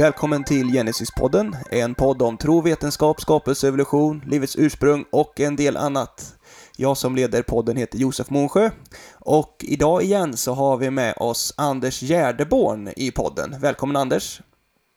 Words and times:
Välkommen 0.00 0.44
till 0.44 0.66
Genesis-podden, 0.72 1.56
en 1.70 1.94
podd 1.94 2.22
om 2.22 2.36
tro, 2.36 2.60
vetenskap, 2.60 3.20
skapelse, 3.20 3.68
evolution, 3.68 4.22
livets 4.26 4.56
ursprung 4.56 5.04
och 5.10 5.40
en 5.40 5.56
del 5.56 5.76
annat. 5.76 6.34
Jag 6.76 6.96
som 6.96 7.16
leder 7.16 7.42
podden 7.42 7.76
heter 7.76 7.98
Josef 7.98 8.30
Månsjö 8.30 8.70
och 9.14 9.56
idag 9.60 10.02
igen 10.02 10.36
så 10.36 10.52
har 10.52 10.76
vi 10.76 10.90
med 10.90 11.14
oss 11.16 11.54
Anders 11.56 12.00
Gärdeborn 12.00 12.92
i 12.96 13.10
podden. 13.10 13.56
Välkommen 13.60 13.96
Anders! 13.96 14.40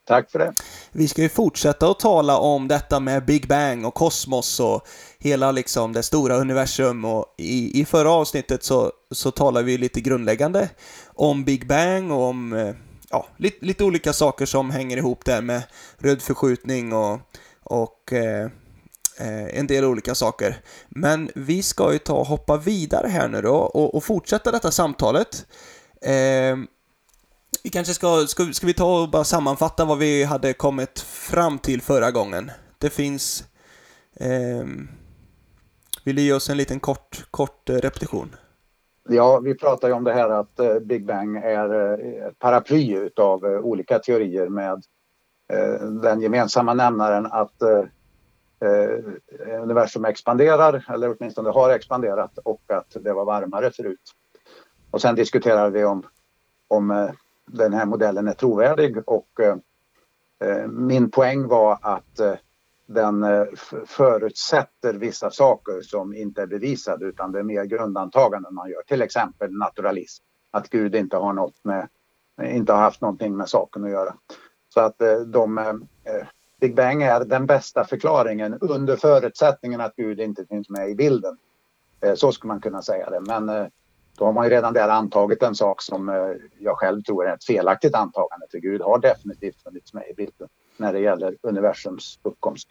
Tack 0.07 0.31
för 0.31 0.39
det! 0.39 0.53
Vi 0.91 1.07
ska 1.07 1.21
ju 1.21 1.29
fortsätta 1.29 1.90
att 1.90 1.99
tala 1.99 2.38
om 2.38 2.67
detta 2.67 2.99
med 2.99 3.26
Big 3.26 3.48
Bang 3.48 3.85
och 3.85 3.93
kosmos 3.93 4.59
och 4.59 4.88
hela 5.20 5.51
liksom 5.51 5.93
det 5.93 6.04
stora 6.04 6.35
universum 6.35 7.05
och 7.05 7.26
i, 7.38 7.81
i 7.81 7.85
förra 7.85 8.12
avsnittet 8.12 8.63
så, 8.63 8.91
så 9.12 9.31
talade 9.31 9.65
vi 9.65 9.77
lite 9.77 10.01
grundläggande 10.01 10.70
om 11.05 11.43
Big 11.43 11.67
Bang 11.67 12.12
och 12.12 12.23
om 12.23 12.54
eh, 12.54 12.76
ja, 13.13 13.27
lite, 13.38 13.66
lite 13.66 13.84
olika 13.84 14.13
saker 14.13 14.45
som 14.45 14.72
hänger 14.72 14.98
ihop 14.98 15.26
där 15.26 15.41
med 15.41 15.63
rödförskjutning 15.98 16.94
och, 16.94 17.20
och 17.63 18.13
eh, 18.13 18.45
eh, 19.17 19.59
en 19.59 19.67
del 19.67 19.85
olika 19.85 20.16
saker. 20.16 20.62
Men 20.90 21.30
vi 21.35 21.63
ska 21.63 21.94
ju 21.94 21.99
ta 21.99 22.13
och 22.13 22.27
hoppa 22.27 22.57
vidare 22.57 23.07
här 23.07 23.27
nu 23.27 23.41
då 23.41 23.55
och, 23.55 23.95
och 23.95 24.04
fortsätta 24.04 24.52
detta 24.52 24.71
samtalet. 24.71 25.45
Eh, 26.02 26.57
vi 27.63 27.70
kanske 27.70 27.94
ska, 27.94 28.27
ska, 28.27 28.54
ska 28.54 28.68
vi 28.68 28.73
ta 28.73 29.02
och 29.02 29.09
bara 29.09 29.23
sammanfatta 29.23 29.85
vad 29.85 29.98
vi 29.98 30.24
hade 30.24 30.54
kommit 30.54 30.99
fram 30.99 31.59
till 31.59 31.82
förra 31.82 32.12
gången? 32.12 32.52
Det 32.77 32.90
finns... 32.90 33.43
Eh, 34.15 34.65
vill 36.04 36.15
du 36.15 36.21
ge 36.21 36.34
oss 36.34 36.49
en 36.49 36.57
liten 36.57 36.80
kort, 36.80 37.26
kort 37.32 37.70
eh, 37.70 37.76
repetition? 37.76 38.35
Ja, 39.09 39.40
vi 39.40 39.55
pratar 39.55 39.87
ju 39.87 39.93
om 39.93 40.04
det 40.04 40.13
här 40.13 40.29
att 40.29 40.59
eh, 40.59 40.79
Big 40.79 41.05
Bang 41.05 41.37
är 41.37 41.73
eh, 41.73 42.27
ett 42.27 42.40
paraply 42.40 42.96
utav 42.96 43.46
eh, 43.46 43.59
olika 43.59 43.99
teorier 43.99 44.49
med 44.49 44.84
den 46.01 46.21
gemensamma 46.21 46.73
nämnaren 46.73 47.26
att 47.26 47.62
universum 49.62 50.05
expanderar, 50.05 50.85
eller 50.93 51.15
åtminstone 51.15 51.49
har 51.49 51.70
expanderat 51.70 52.37
och 52.37 52.62
att 52.68 52.98
det 53.01 53.13
var 53.13 53.26
varmare 53.26 53.71
förut. 53.71 54.12
Och 54.91 55.01
sen 55.01 55.15
diskuterar 55.15 55.70
vi 55.70 55.84
om, 55.84 56.04
om 56.68 57.09
den 57.46 57.74
här 57.74 57.85
modellen 57.85 58.27
är 58.27 58.34
trovärdig 58.34 59.09
och 59.09 59.27
min 60.68 61.12
poäng 61.12 61.48
var 61.48 61.77
att 61.81 62.20
den 62.85 63.23
eh, 63.23 63.45
förutsätter 63.85 64.94
vissa 64.94 65.31
saker 65.31 65.81
som 65.81 66.13
inte 66.13 66.41
är 66.41 66.47
bevisade 66.47 67.06
utan 67.06 67.31
det 67.31 67.40
är 67.40 67.44
mer 67.44 67.63
grundantaganden 67.63 68.53
man 68.53 68.69
gör. 68.69 68.81
Till 68.88 69.01
exempel 69.01 69.51
naturalism. 69.51 70.23
Att 70.51 70.69
Gud 70.69 70.95
inte 70.95 71.17
har, 71.17 71.34
något 71.34 71.63
med, 71.63 71.88
inte 72.41 72.73
har 72.73 72.79
haft 72.79 73.01
någonting 73.01 73.38
med 73.38 73.50
saken 73.50 73.84
att 73.84 73.90
göra. 73.90 74.16
Så 74.73 74.79
att 74.79 75.01
eh, 75.01 75.16
de, 75.17 75.57
eh, 75.57 75.73
Big 76.59 76.75
Bang 76.75 77.03
är 77.03 77.25
den 77.25 77.45
bästa 77.45 77.85
förklaringen 77.85 78.57
under 78.62 78.95
förutsättningen 78.95 79.81
att 79.81 79.95
Gud 79.95 80.19
inte 80.19 80.45
finns 80.45 80.69
med 80.69 80.90
i 80.90 80.95
bilden. 80.95 81.38
Så 82.16 82.31
skulle 82.31 82.47
man 82.53 82.62
kunna 82.62 82.81
säga 82.81 83.09
det. 83.09 83.19
Men 83.19 83.69
då 84.18 84.25
har 84.25 84.34
man 84.34 84.44
ju 84.44 84.50
redan 84.50 84.73
där 84.73 84.90
antagit 84.90 85.44
en 85.44 85.56
sak 85.56 85.81
som 85.81 86.07
jag 86.59 86.78
själv 86.78 87.01
tror 87.01 87.28
är 87.28 87.34
ett 87.34 87.44
felaktigt 87.44 87.95
antagande. 87.95 88.45
För 88.51 88.57
Gud 88.57 88.81
har 88.81 89.00
definitivt 89.00 89.63
funnits 89.63 89.94
med 89.94 90.09
i 90.09 90.13
bilden 90.13 90.47
när 90.78 90.94
det 90.94 91.00
gäller 91.00 91.38
universums 91.41 92.19
uppkomst. 92.24 92.69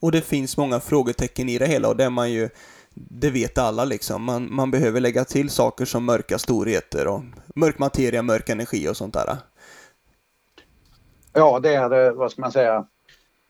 Och 0.00 0.12
det 0.12 0.20
finns 0.20 0.56
många 0.56 0.80
frågetecken 0.80 1.48
i 1.48 1.58
det 1.58 1.66
hela 1.66 1.88
och 1.88 1.96
det 1.96 2.10
man 2.10 2.32
ju 2.32 2.48
det 2.94 3.30
vet 3.30 3.58
alla 3.58 3.84
liksom. 3.84 4.24
Man, 4.24 4.54
man 4.54 4.70
behöver 4.70 5.00
lägga 5.00 5.24
till 5.24 5.50
saker 5.50 5.84
som 5.84 6.04
mörka 6.04 6.38
storheter 6.38 7.06
och 7.06 7.22
mörk 7.54 7.78
materia, 7.78 8.22
mörk 8.22 8.48
energi 8.48 8.88
och 8.88 8.96
sånt 8.96 9.14
där. 9.14 9.36
Ja, 11.32 11.60
det 11.60 11.74
är, 11.74 12.10
vad 12.10 12.30
ska 12.30 12.40
man 12.40 12.52
säga, 12.52 12.86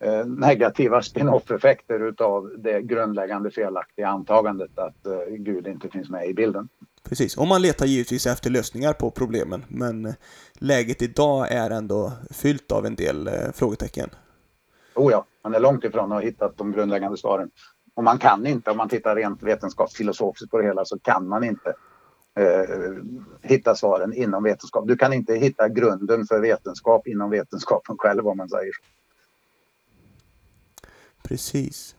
eh, 0.05 0.27
negativa 0.27 1.03
spin-off-effekter 1.03 2.00
utav 2.00 2.53
det 2.59 2.83
grundläggande 2.83 3.50
felaktiga 3.50 4.09
antagandet 4.09 4.78
att 4.78 5.06
eh, 5.06 5.19
Gud 5.28 5.66
inte 5.66 5.89
finns 5.89 6.11
med 6.11 6.28
i 6.28 6.34
bilden. 6.34 6.69
Precis, 7.03 7.37
och 7.37 7.47
man 7.47 7.63
letar 7.63 7.87
givetvis 7.87 8.27
efter 8.27 8.51
lösningar 8.51 8.93
på 8.93 9.11
problemen, 9.11 9.65
men 9.69 10.15
läget 10.55 11.03
idag 11.03 11.53
är 11.53 11.71
ändå 11.71 12.13
fyllt 12.31 12.73
av 12.73 12.87
en 12.87 12.95
del 12.95 13.29
eh, 13.29 13.53
frågetecken. 13.55 14.11
Oh 14.95 15.13
ja, 15.13 15.27
man 15.45 15.55
är 15.55 15.61
långt 15.61 15.85
ifrån 15.85 16.05
att 16.05 16.19
ha 16.19 16.21
hittat 16.21 16.57
de 16.57 16.73
grundläggande 16.73 17.19
svaren. 17.19 17.51
Och 17.95 18.05
man 18.05 18.19
kan 18.19 18.47
inte, 18.47 18.71
om 18.71 18.77
man 18.77 18.89
tittar 18.89 19.17
rent 19.17 19.43
vetenskapsfilosofiskt 19.43 20.51
på 20.51 20.59
det 20.59 20.65
hela, 20.65 20.85
så 20.85 20.99
kan 20.99 21.29
man 21.29 21.45
inte 21.45 21.75
eh, 22.35 22.93
hitta 23.43 23.75
svaren 23.75 24.13
inom 24.13 24.43
vetenskap. 24.43 24.89
Du 24.89 24.97
kan 24.97 25.13
inte 25.13 25.34
hitta 25.34 25.69
grunden 25.69 26.27
för 26.27 26.41
vetenskap 26.41 27.07
inom 27.07 27.31
vetenskapen 27.31 27.97
själv 27.99 28.29
om 28.29 28.37
man 28.37 28.49
säger 28.49 28.73
så. 28.73 28.83
Precis. 31.23 31.97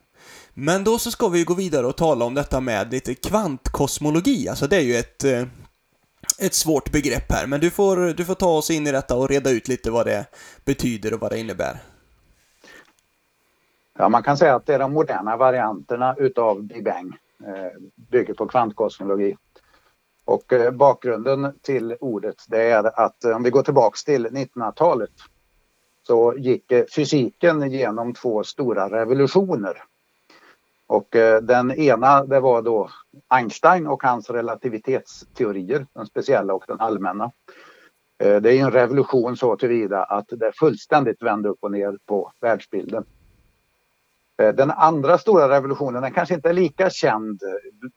Men 0.53 0.84
då 0.84 0.97
så 0.97 1.12
ska 1.12 1.28
vi 1.28 1.44
gå 1.44 1.53
vidare 1.53 1.88
och 1.88 1.97
tala 1.97 2.25
om 2.25 2.34
detta 2.34 2.59
med 2.59 2.91
lite 2.91 3.16
kvantkosmologi. 3.16 4.50
Alltså 4.50 4.68
det 4.68 4.75
är 4.75 4.81
ju 4.81 4.96
ett, 4.96 5.24
eh, 5.24 5.44
ett 6.40 6.53
svårt 6.53 6.91
begrepp 6.91 7.31
här, 7.31 7.47
men 7.47 7.59
du 7.59 7.69
får, 7.69 8.14
du 8.14 8.25
får 8.25 8.36
ta 8.36 8.58
oss 8.58 8.72
in 8.72 8.88
i 8.88 8.91
detta 8.91 9.16
och 9.16 9.30
reda 9.30 9.50
ut 9.50 9.68
lite 9.68 9.91
vad 9.91 10.06
det 10.06 10.25
betyder 10.66 11.14
och 11.14 11.19
vad 11.19 11.31
det 11.31 11.40
innebär. 11.40 11.78
Ja, 13.97 14.09
man 14.09 14.24
kan 14.24 14.38
säga 14.38 14.56
att 14.56 14.66
det 14.66 14.74
är 14.74 14.80
de 14.80 14.94
moderna 14.94 15.38
varianterna 15.38 16.16
utav 16.18 16.64
Big 16.64 16.84
Bang. 16.84 17.14
Eh, 17.47 17.80
bygger 17.96 18.34
på 18.34 18.47
kvantkosmologi. 18.47 19.35
Och 20.25 20.53
eh, 20.53 20.72
bakgrunden 20.72 21.53
till 21.62 21.96
ordet 22.00 22.35
det 22.47 22.62
är 22.62 23.00
att 23.00 23.24
eh, 23.24 23.35
om 23.35 23.44
vi 23.44 23.50
går 23.50 23.64
tillbaks 23.64 24.03
till 24.03 24.28
1900-talet 24.28 25.12
så 26.08 26.34
gick 26.38 26.72
eh, 26.72 26.85
fysiken 26.96 27.72
genom 27.72 28.14
två 28.14 28.44
stora 28.44 28.90
revolutioner. 28.90 29.84
Och 30.93 31.15
eh, 31.15 31.41
den 31.41 31.71
ena 31.71 32.23
det 32.23 32.39
var 32.39 32.61
då 32.61 32.89
Einstein 33.27 33.87
och 33.87 34.03
hans 34.03 34.29
relativitetsteorier, 34.29 35.87
den 35.93 36.05
speciella 36.05 36.53
och 36.53 36.63
den 36.67 36.79
allmänna. 36.79 37.31
Eh, 38.23 38.35
det 38.41 38.53
är 38.53 38.63
en 38.63 38.71
revolution 38.71 39.37
så 39.37 39.55
tillvida 39.55 40.03
att 40.03 40.25
det 40.29 40.51
fullständigt 40.59 41.21
vände 41.21 41.49
upp 41.49 41.57
och 41.61 41.71
ner 41.71 41.97
på 42.05 42.31
världsbilden. 42.41 43.05
Eh, 44.37 44.55
den 44.55 44.71
andra 44.71 45.17
stora 45.17 45.49
revolutionen, 45.49 46.01
den 46.01 46.13
kanske 46.13 46.35
inte 46.35 46.49
är 46.49 46.53
lika 46.53 46.89
känd 46.89 47.41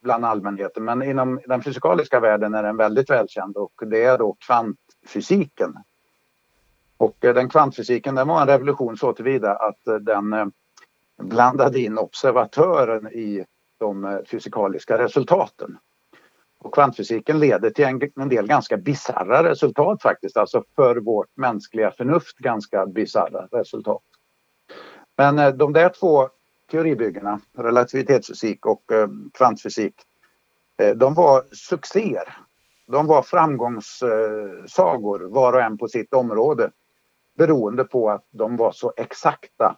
bland 0.02 0.24
allmänheten 0.24 0.84
men 0.84 1.02
inom 1.02 1.40
den 1.46 1.62
fysikaliska 1.62 2.20
världen 2.20 2.54
är 2.54 2.62
den 2.62 2.76
väldigt 2.76 3.10
välkänd 3.10 3.56
och 3.56 3.72
det 3.86 4.04
är 4.04 4.18
då 4.18 4.36
kvantfysiken. 4.46 5.74
Och 6.96 7.16
den 7.20 7.48
kvantfysiken 7.48 8.14
den 8.14 8.28
var 8.28 8.40
en 8.40 8.48
revolution 8.48 8.96
så 8.96 9.12
tillvida 9.12 9.54
att 9.54 9.80
den 10.00 10.52
blandade 11.22 11.80
in 11.80 11.98
observatören 11.98 13.06
i 13.06 13.44
de 13.78 14.04
eh, 14.04 14.18
fysikaliska 14.30 14.98
resultaten. 14.98 15.78
Och 16.58 16.74
kvantfysiken 16.74 17.38
leder 17.38 17.70
till 17.70 17.84
en, 17.84 18.00
en 18.20 18.28
del 18.28 18.46
ganska 18.46 18.76
bisarra 18.76 19.50
resultat 19.50 20.02
faktiskt, 20.02 20.36
alltså 20.36 20.64
för 20.76 20.96
vårt 20.96 21.36
mänskliga 21.36 21.90
förnuft 21.90 22.38
ganska 22.38 22.86
bizarra 22.86 23.48
resultat. 23.52 24.02
Men 25.16 25.38
eh, 25.38 25.48
de 25.48 25.72
där 25.72 25.88
två 25.88 26.28
teoribyggena, 26.70 27.40
relativitetsfysik 27.58 28.66
och 28.66 28.92
eh, 28.92 29.08
kvantfysik, 29.34 29.94
de 30.96 31.14
var 31.14 31.44
succéer. 31.52 32.36
De 32.86 33.06
var 33.06 33.22
framgångssagor 33.22 35.28
var 35.28 35.52
och 35.52 35.60
en 35.60 35.78
på 35.78 35.88
sitt 35.88 36.14
område 36.14 36.70
beroende 37.38 37.84
på 37.84 38.10
att 38.10 38.24
de 38.30 38.56
var 38.56 38.72
så 38.72 38.92
exakta 38.96 39.76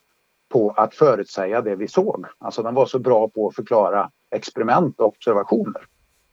på 0.49 0.71
att 0.71 0.95
förutsäga 0.95 1.61
det 1.61 1.77
vi 1.77 1.89
såg. 1.89 2.27
Alltså 2.39 2.63
den 2.63 2.75
var 2.75 2.87
så 2.87 2.99
bra 2.99 3.29
på 3.29 3.49
att 3.49 3.55
förklara 3.55 4.11
experiment 4.31 5.01
och 5.01 5.07
observationer. 5.07 5.83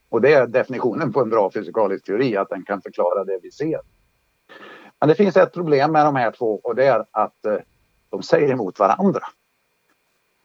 Och 0.09 0.21
det 0.21 0.33
är 0.33 0.47
definitionen 0.47 1.13
på 1.13 1.21
en 1.21 1.29
bra 1.29 1.51
fysikalisk 1.51 2.05
teori, 2.05 2.37
att 2.37 2.49
den 2.49 2.65
kan 2.65 2.81
förklara 2.81 3.23
det 3.23 3.39
vi 3.43 3.51
ser. 3.51 3.79
Men 4.99 5.09
det 5.09 5.15
finns 5.15 5.37
ett 5.37 5.53
problem 5.53 5.91
med 5.91 6.05
de 6.05 6.15
här 6.15 6.31
två 6.31 6.59
och 6.63 6.75
det 6.75 6.85
är 6.85 7.05
att 7.11 7.45
eh, 7.45 7.57
de 8.09 8.23
säger 8.23 8.51
emot 8.51 8.79
varandra. 8.79 9.21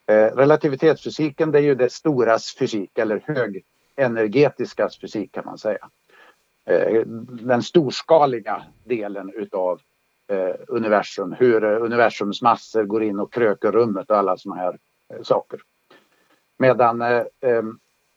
Eh, 0.06 0.36
relativitetsfysiken 0.36 1.50
det 1.50 1.58
är 1.58 1.62
ju 1.62 1.74
det 1.74 1.92
storas 1.92 2.56
fysik 2.58 2.98
eller 2.98 3.22
högenergetiskas 3.96 5.00
fysik 5.00 5.32
kan 5.32 5.44
man 5.44 5.58
säga. 5.58 5.88
Eh, 6.64 7.02
den 7.42 7.62
storskaliga 7.62 8.62
delen 8.84 9.32
utav 9.34 9.80
Eh, 10.30 10.54
universum, 10.68 11.32
hur 11.32 11.64
eh, 11.64 11.82
universums 11.82 12.42
massor 12.42 12.84
går 12.84 13.02
in 13.02 13.20
och 13.20 13.32
kröker 13.32 13.72
rummet 13.72 14.10
och 14.10 14.16
alla 14.16 14.36
sådana 14.36 14.60
här 14.60 14.78
eh, 15.08 15.22
saker. 15.22 15.60
Medan 16.58 17.02
eh, 17.02 17.22
eh, 17.40 17.62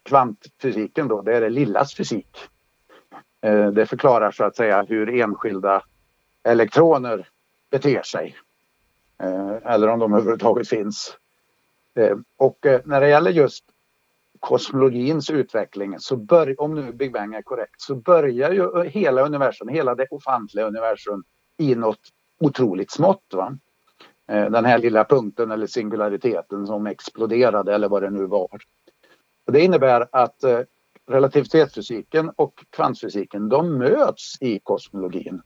kvantfysiken 0.03 1.07
då, 1.07 1.21
det 1.21 1.35
är 1.35 1.41
det 1.41 1.49
lillas 1.49 1.95
fysik. 1.95 2.37
Eh, 3.41 3.67
det 3.67 3.85
förklarar 3.85 4.31
så 4.31 4.43
att 4.43 4.55
säga 4.55 4.83
hur 4.83 5.09
enskilda 5.09 5.83
elektroner 6.43 7.29
beter 7.71 8.01
sig. 8.01 8.35
Eh, 9.17 9.57
eller 9.63 9.87
om 9.87 9.99
de 9.99 10.13
överhuvudtaget 10.13 10.69
finns. 10.69 11.17
Eh, 11.95 12.17
och 12.37 12.65
när 12.85 13.01
det 13.01 13.09
gäller 13.09 13.31
just 13.31 13.65
kosmologins 14.39 15.29
utveckling, 15.29 15.99
så 15.99 16.15
bör, 16.15 16.61
om 16.61 16.75
nu 16.75 16.93
Big 16.93 17.13
Bang 17.13 17.35
är 17.35 17.41
korrekt, 17.41 17.81
så 17.81 17.95
börjar 17.95 18.51
ju 18.51 18.83
hela 18.83 19.21
universum, 19.21 19.67
hela 19.67 19.95
det 19.95 20.07
ofantliga 20.11 20.65
universum 20.65 21.23
i 21.57 21.75
något 21.75 21.99
otroligt 22.39 22.91
smått. 22.91 23.25
Va? 23.33 23.57
Eh, 24.27 24.49
den 24.49 24.65
här 24.65 24.77
lilla 24.77 25.03
punkten 25.03 25.51
eller 25.51 25.67
singulariteten 25.67 26.67
som 26.67 26.87
exploderade 26.87 27.75
eller 27.75 27.89
vad 27.89 28.03
det 28.03 28.09
nu 28.09 28.25
var. 28.25 28.61
Och 29.45 29.53
det 29.53 29.61
innebär 29.61 30.07
att 30.11 30.43
eh, 30.43 30.59
relativitetsfysiken 31.07 32.31
och 32.35 32.65
kvantfysiken 32.69 33.49
de 33.49 33.77
möts 33.77 34.41
i 34.41 34.59
kosmologin. 34.59 35.41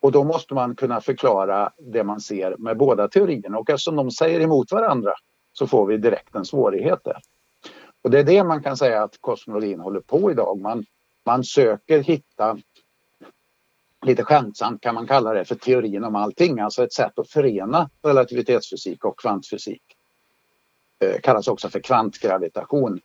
Och 0.00 0.12
då 0.12 0.24
måste 0.24 0.54
man 0.54 0.74
kunna 0.74 1.00
förklara 1.00 1.72
det 1.78 2.04
man 2.04 2.20
ser 2.20 2.56
med 2.58 2.76
båda 2.76 3.08
teorierna 3.08 3.58
och 3.58 3.70
eftersom 3.70 3.96
de 3.96 4.10
säger 4.10 4.40
emot 4.40 4.72
varandra 4.72 5.12
så 5.52 5.66
får 5.66 5.86
vi 5.86 5.96
direkt 5.96 6.34
en 6.34 6.44
svårighet 6.44 7.04
där. 7.04 7.20
Och 8.02 8.10
det 8.10 8.18
är 8.18 8.24
det 8.24 8.44
man 8.44 8.62
kan 8.62 8.76
säga 8.76 9.02
att 9.02 9.20
kosmologin 9.20 9.80
håller 9.80 10.00
på 10.00 10.30
idag. 10.30 10.60
Man, 10.60 10.84
man 11.24 11.44
söker 11.44 11.98
hitta, 11.98 12.58
lite 14.02 14.24
skämtsamt 14.24 14.80
kan 14.80 14.94
man 14.94 15.06
kalla 15.06 15.32
det 15.32 15.44
för 15.44 15.54
teorin 15.54 16.04
om 16.04 16.16
allting, 16.16 16.60
alltså 16.60 16.84
ett 16.84 16.92
sätt 16.92 17.18
att 17.18 17.30
förena 17.30 17.90
relativitetsfysik 18.02 19.04
och 19.04 19.18
kvantfysik. 19.18 19.82
Eh, 20.98 21.20
kallas 21.20 21.48
också 21.48 21.68
för 21.68 21.80
kvantgravitation 21.80 23.00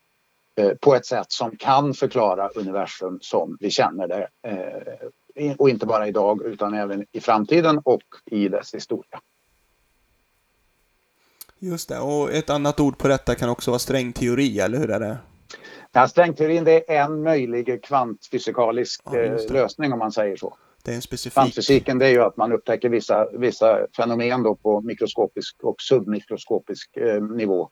eh, 0.56 0.74
på 0.74 0.96
ett 0.96 1.06
sätt 1.06 1.32
som 1.32 1.58
kan 1.58 1.94
förklara 1.94 2.50
universum 2.50 3.20
som 3.22 3.58
vi 3.60 3.70
känner 3.70 4.08
det. 4.08 4.28
Eh, 4.42 5.56
och 5.58 5.70
inte 5.70 5.86
bara 5.86 6.08
idag 6.08 6.42
utan 6.46 6.74
även 6.74 7.06
i 7.12 7.20
framtiden 7.20 7.82
och 7.84 8.04
i 8.26 8.48
dess 8.48 8.74
historia. 8.74 9.20
Just 11.60 11.90
det, 11.90 12.00
och 12.00 12.32
ett 12.32 12.50
annat 12.50 12.80
ord 12.80 12.98
på 12.98 13.08
detta 13.08 13.36
kan 13.36 13.50
också 13.50 13.72
vara 13.72 13.80
strängteori, 13.80 14.60
eller 14.60 14.78
hur 14.78 14.92
är 14.92 15.00
det? 15.00 15.18
Ja, 15.92 16.08
strängteorin 16.08 16.64
det 16.64 16.92
är 16.92 17.04
en 17.04 17.24
möjlig 17.24 17.84
kvantfysikalisk 17.84 19.02
ja, 19.06 19.38
lösning 19.50 19.94
om 19.94 20.00
man 20.00 20.12
säger 20.12 20.36
så. 20.36 20.58
Det 20.88 20.94
är 20.94 20.96
en 20.96 21.02
specifik... 21.02 21.34
Kvantfysiken 21.34 22.00
det 22.00 22.06
är 22.06 22.10
ju 22.10 22.22
att 22.22 22.38
man 22.38 22.52
upptäcker 22.52 22.90
vissa, 22.90 23.28
vissa 23.34 23.88
fenomen 23.98 24.44
då 24.44 24.56
på 24.56 24.82
mikroskopisk 24.82 25.56
och 25.64 25.82
submikroskopisk 25.82 26.98
eh, 26.98 27.22
nivå. 27.22 27.70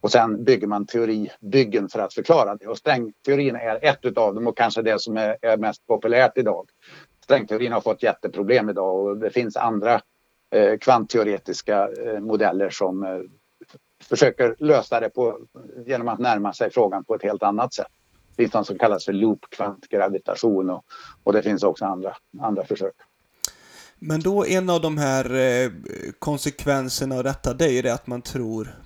Och 0.00 0.10
sen 0.12 0.44
bygger 0.44 0.66
man 0.66 0.86
teoribyggen 0.86 1.88
för 1.88 1.98
att 1.98 2.14
förklara 2.14 2.56
det. 2.56 2.66
Och 2.66 2.78
strängteorin 2.78 3.56
är 3.56 3.84
ett 3.84 4.18
av 4.18 4.34
dem 4.34 4.46
och 4.46 4.56
kanske 4.56 4.82
det 4.82 5.00
som 5.00 5.16
är, 5.16 5.36
är 5.42 5.56
mest 5.56 5.86
populärt 5.86 6.38
idag. 6.38 6.68
Strängteorin 7.24 7.72
har 7.72 7.80
fått 7.80 8.02
jätteproblem 8.02 8.70
idag 8.70 9.06
och 9.06 9.16
det 9.16 9.30
finns 9.30 9.56
andra 9.56 10.00
eh, 10.50 10.78
kvantteoretiska 10.78 11.88
eh, 11.88 12.20
modeller 12.20 12.70
som 12.70 13.04
eh, 13.04 13.18
försöker 14.02 14.56
lösa 14.58 15.00
det 15.00 15.08
på, 15.10 15.38
genom 15.86 16.08
att 16.08 16.18
närma 16.18 16.52
sig 16.52 16.70
frågan 16.70 17.04
på 17.04 17.14
ett 17.14 17.22
helt 17.22 17.42
annat 17.42 17.74
sätt. 17.74 17.92
Finns 18.36 18.52
något 18.52 18.66
som 18.66 18.78
kallas 18.78 19.04
för 19.04 19.12
loop-kvantgravitation 19.12 20.70
och, 20.70 20.84
och 21.24 21.32
det 21.32 21.42
finns 21.42 21.62
också 21.62 21.84
andra, 21.84 22.16
andra 22.40 22.64
försök. 22.64 22.94
Men 23.98 24.20
då 24.20 24.46
en 24.46 24.70
av 24.70 24.80
de 24.80 24.98
här 24.98 25.34
eh, 25.34 25.70
konsekvenserna 26.18 27.16
av 27.16 27.24
detta, 27.24 27.54
det 27.54 27.64
är 27.64 27.70
ju 27.70 27.82
det 27.82 27.94
att 27.94 28.06
man 28.06 28.22
tror 28.22 28.78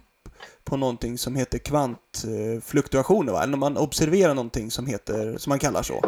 på 0.64 0.76
någonting 0.76 1.18
som 1.18 1.36
heter 1.36 1.58
kvantfluktuationer, 1.58 3.32
va? 3.32 3.42
Eller 3.42 3.56
man 3.56 3.76
observerar 3.76 4.34
någonting 4.34 4.70
som 4.70 4.86
heter, 4.86 5.38
som 5.38 5.50
man 5.50 5.58
kallar 5.58 5.82
så. 5.82 6.04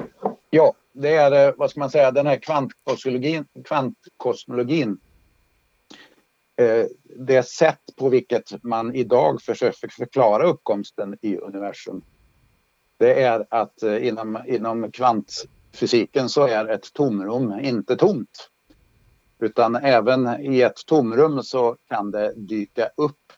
Ja, 0.51 0.75
det 0.93 1.15
är, 1.15 1.49
eh, 1.49 1.55
vad 1.57 1.71
ska 1.71 1.81
man 1.81 1.91
säga, 1.91 2.11
den 2.11 2.27
här 2.27 2.37
kvantkosmologin, 2.37 3.45
kvantkosmologin 3.65 4.99
eh, 6.57 6.87
det 7.17 7.43
sätt 7.49 7.81
på 7.99 8.09
vilket 8.09 8.63
man 8.63 8.95
idag 8.95 9.43
försöker 9.43 9.89
förklara 9.89 10.47
uppkomsten 10.47 11.19
i 11.23 11.37
universum 11.37 12.03
det 13.01 13.23
är 13.23 13.47
att 13.49 13.83
eh, 13.83 14.07
inom, 14.07 14.39
inom 14.47 14.93
kvantfysiken 14.93 16.29
så 16.29 16.47
är 16.47 16.69
ett 16.69 16.93
tomrum 16.93 17.61
inte 17.61 17.97
tomt. 17.97 18.51
Utan 19.39 19.77
även 19.77 20.41
i 20.41 20.61
ett 20.61 20.87
tomrum 20.87 21.43
så 21.43 21.77
kan 21.89 22.11
det 22.11 22.33
dyka 22.37 22.91
upp 22.97 23.33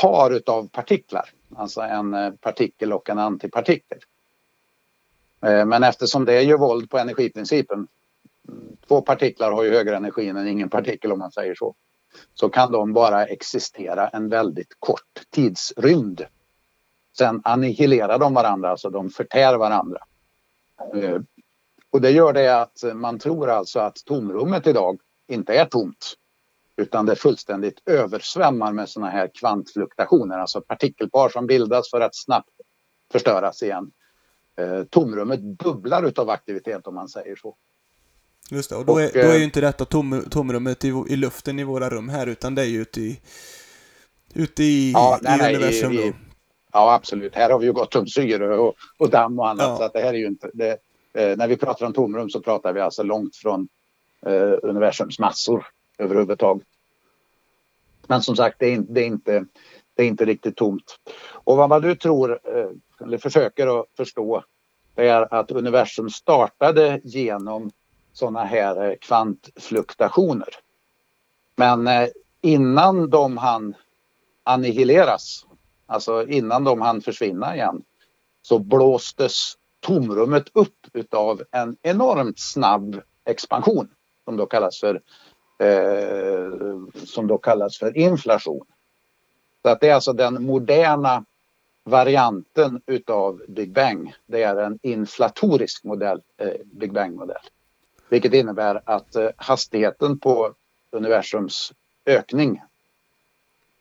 par 0.00 0.30
utav 0.30 0.68
partiklar. 0.68 1.30
Alltså 1.56 1.80
en 1.80 2.14
eh, 2.14 2.32
partikel 2.32 2.92
och 2.92 3.10
en 3.10 3.18
antipartikel. 3.18 3.98
Eh, 5.40 5.64
men 5.64 5.82
eftersom 5.82 6.24
det 6.24 6.42
gör 6.42 6.58
våld 6.58 6.90
på 6.90 6.98
energiprincipen, 6.98 7.88
mm, 8.48 8.76
två 8.88 9.00
partiklar 9.00 9.52
har 9.52 9.62
ju 9.62 9.70
högre 9.70 9.96
energi 9.96 10.28
än 10.28 10.48
ingen 10.48 10.70
partikel 10.70 11.12
om 11.12 11.18
man 11.18 11.32
säger 11.32 11.54
så, 11.54 11.74
så 12.34 12.48
kan 12.48 12.72
de 12.72 12.92
bara 12.92 13.26
existera 13.26 14.08
en 14.08 14.28
väldigt 14.28 14.76
kort 14.78 15.22
tidsrymd. 15.30 16.26
Sen 17.18 17.40
annihilerar 17.44 18.18
de 18.18 18.34
varandra, 18.34 18.70
alltså 18.70 18.90
de 18.90 19.10
förtär 19.10 19.56
varandra. 19.56 19.98
Eh, 20.94 21.20
och 21.90 22.00
det 22.00 22.10
gör 22.10 22.32
det 22.32 22.60
att 22.60 22.84
man 22.94 23.18
tror 23.18 23.50
alltså 23.50 23.80
att 23.80 23.96
tomrummet 24.04 24.66
idag 24.66 25.00
inte 25.28 25.54
är 25.54 25.64
tomt 25.64 26.16
utan 26.76 27.06
det 27.06 27.16
fullständigt 27.16 27.82
översvämmar 27.86 28.72
med 28.72 28.88
sådana 28.88 29.10
här 29.10 29.30
kvantfluktuationer, 29.34 30.38
alltså 30.38 30.60
partikelpar 30.60 31.28
som 31.28 31.46
bildas 31.46 31.90
för 31.90 32.00
att 32.00 32.16
snabbt 32.16 32.50
förstöras 33.12 33.62
igen. 33.62 33.90
Eh, 34.56 34.84
tomrummet 34.84 35.40
bubblar 35.40 36.02
utav 36.02 36.30
aktivitet 36.30 36.86
om 36.86 36.94
man 36.94 37.08
säger 37.08 37.36
så. 37.36 37.56
Just 38.50 38.70
det, 38.70 38.76
och 38.76 38.84
då, 38.84 38.92
och, 38.92 39.02
är, 39.02 39.12
då 39.12 39.18
är 39.18 39.34
ju 39.34 39.38
eh, 39.38 39.44
inte 39.44 39.60
detta 39.60 39.84
tom, 39.84 40.24
tomrummet 40.30 40.84
i, 40.84 40.88
i, 41.08 41.16
luften 41.16 41.58
i 41.58 41.64
våra 41.64 41.90
rum 41.90 42.08
här 42.08 42.26
utan 42.26 42.54
det 42.54 42.62
är 42.62 42.66
ju 42.66 42.80
ute 42.82 43.00
i, 43.00 43.20
ute 44.34 44.62
i, 44.62 44.92
ja, 44.92 45.18
i 45.18 45.24
nej, 45.24 45.54
universum. 45.56 45.92
I, 45.92 45.96
i, 45.96 46.12
Ja, 46.72 46.94
absolut. 46.94 47.34
Här 47.34 47.50
har 47.50 47.58
vi 47.58 47.66
ju 47.66 47.72
gott 47.72 47.96
om 47.96 48.06
syre 48.06 48.56
och, 48.58 48.74
och 48.98 49.10
damm 49.10 49.38
och 49.38 49.48
annat. 49.48 49.68
Ja. 49.68 49.76
Så 49.76 49.82
att 49.82 49.92
det 49.92 50.00
här 50.00 50.14
är 50.14 50.18
ju 50.18 50.26
inte... 50.26 50.50
Det, 50.54 50.78
eh, 51.14 51.36
när 51.36 51.48
vi 51.48 51.56
pratar 51.56 51.86
om 51.86 51.92
tomrum 51.92 52.30
så 52.30 52.40
pratar 52.40 52.72
vi 52.72 52.80
alltså 52.80 53.02
långt 53.02 53.36
från 53.36 53.68
eh, 54.26 54.52
universums 54.62 55.18
massor 55.18 55.66
överhuvudtaget. 55.98 56.66
Men 58.06 58.22
som 58.22 58.36
sagt, 58.36 58.56
det 58.58 58.74
är, 58.74 58.78
det 58.78 59.00
är, 59.00 59.06
inte, 59.06 59.44
det 59.94 60.02
är 60.02 60.06
inte 60.06 60.24
riktigt 60.24 60.56
tomt. 60.56 60.98
Och 61.30 61.56
vad 61.56 61.68
man 61.68 61.82
nu 61.82 61.94
tror, 61.94 62.40
eh, 62.44 62.68
eller 63.00 63.18
försöker 63.18 63.80
att 63.80 63.86
förstå, 63.96 64.44
det 64.94 65.08
är 65.08 65.34
att 65.34 65.50
universum 65.50 66.10
startade 66.10 67.00
genom 67.04 67.70
sådana 68.12 68.44
här 68.44 68.90
eh, 68.90 68.94
kvantfluktuationer. 69.00 70.48
Men 71.56 71.86
eh, 71.86 72.08
innan 72.40 73.10
de 73.10 73.36
hann 73.36 73.74
annihileras 74.44 75.46
alltså 75.92 76.26
innan 76.28 76.64
de 76.64 76.80
hann 76.80 77.00
försvinna 77.00 77.54
igen, 77.54 77.82
så 78.42 78.58
blåstes 78.58 79.54
tomrummet 79.80 80.44
upp 80.52 80.86
utav 80.92 81.42
en 81.50 81.76
enormt 81.82 82.38
snabb 82.38 83.00
expansion 83.24 83.88
som 84.24 84.36
då 84.36 84.46
kallas 84.46 84.80
för, 84.80 85.00
eh, 85.58 87.04
som 87.04 87.26
då 87.26 87.38
kallas 87.38 87.78
för 87.78 87.96
inflation. 87.96 88.66
Så 89.62 89.68
att 89.68 89.80
det 89.80 89.88
är 89.88 89.94
alltså 89.94 90.12
den 90.12 90.42
moderna 90.42 91.24
varianten 91.84 92.80
utav 92.86 93.42
Big 93.48 93.72
Bang. 93.72 94.14
Det 94.26 94.42
är 94.42 94.56
en 94.56 94.78
inflatorisk 94.82 95.84
modell, 95.84 96.20
eh, 96.36 96.52
Big 96.64 96.92
Bang-modell. 96.92 97.42
Vilket 98.08 98.34
innebär 98.34 98.82
att 98.84 99.16
eh, 99.16 99.28
hastigheten 99.36 100.18
på 100.18 100.54
universums 100.90 101.72
ökning 102.06 102.62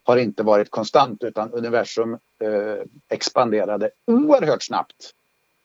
har 0.03 0.17
inte 0.17 0.43
varit 0.43 0.71
konstant 0.71 1.23
utan 1.23 1.53
universum 1.53 2.13
eh, 2.13 2.83
expanderade 3.09 3.91
oerhört 4.05 4.63
snabbt. 4.63 5.13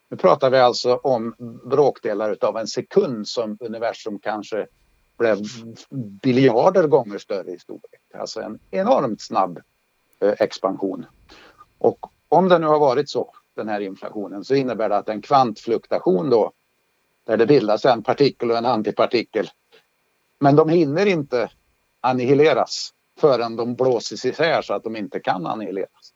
Nu 0.09 0.17
pratar 0.17 0.51
vi 0.51 0.59
alltså 0.59 0.97
om 0.97 1.35
bråkdelar 1.65 2.37
av 2.41 2.57
en 2.57 2.67
sekund 2.67 3.29
som 3.29 3.57
universum 3.61 4.19
kanske 4.19 4.67
blev 5.19 5.39
biljarder 6.23 6.87
gånger 6.87 7.19
större 7.19 7.51
i 7.51 7.59
storlek. 7.59 8.01
Alltså 8.15 8.41
en 8.41 8.59
enormt 8.71 9.21
snabb 9.21 9.61
eh, 10.21 10.35
expansion. 10.39 11.07
Och 11.79 12.07
om 12.29 12.49
det 12.49 12.59
nu 12.59 12.67
har 12.67 12.79
varit 12.79 13.11
så, 13.11 13.35
den 13.55 13.69
här 13.69 13.81
inflationen, 13.81 14.45
så 14.45 14.55
innebär 14.55 14.89
det 14.89 14.97
att 14.97 15.09
en 15.09 15.23
kvantfluktuation 15.23 16.31
då, 16.31 16.53
där 17.25 17.37
det 17.37 17.47
bildas 17.47 17.85
en 17.85 18.03
partikel 18.03 18.51
och 18.51 18.57
en 18.57 18.67
antipartikel, 18.67 19.51
men 20.39 20.57
de 20.57 20.69
hinner 20.69 21.07
inte 21.07 21.51
annihileras 22.01 22.93
förrän 23.21 23.57
de 23.57 23.75
blåses 23.75 24.25
isär 24.25 24.63
så 24.63 24.75
att 24.75 24.85
de 24.85 24.97
inte 24.97 25.21
kan 25.21 25.47
annihileras. 25.47 26.13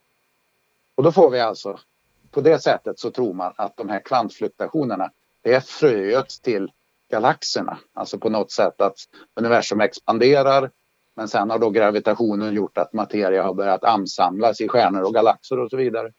Och 0.94 1.02
då 1.02 1.12
får 1.12 1.30
vi 1.30 1.40
alltså, 1.40 1.78
på 2.30 2.40
det 2.40 2.58
sättet 2.58 2.98
så 2.98 3.10
tror 3.10 3.34
man 3.34 3.52
att 3.56 3.76
de 3.76 3.88
här 3.88 4.00
kvantfluktuationerna 4.00 5.10
det 5.42 5.54
är 5.54 5.60
fröet 5.60 6.42
till 6.42 6.72
galaxerna. 7.08 7.78
Alltså 7.92 8.18
på 8.18 8.28
något 8.28 8.50
sätt 8.50 8.80
att 8.80 8.96
universum 9.34 9.80
expanderar 9.80 10.70
men 11.14 11.28
sen 11.28 11.50
har 11.50 11.58
då 11.58 11.70
gravitationen 11.70 12.54
gjort 12.54 12.78
att 12.78 12.92
materia 12.92 13.42
har 13.42 13.54
börjat 13.54 13.84
ansamlas 13.84 14.60
i 14.60 14.68
stjärnor 14.68 15.02
och 15.02 15.14
galaxer 15.14 15.58
och 15.58 15.70
så 15.70 15.76
vidare. 15.76 16.12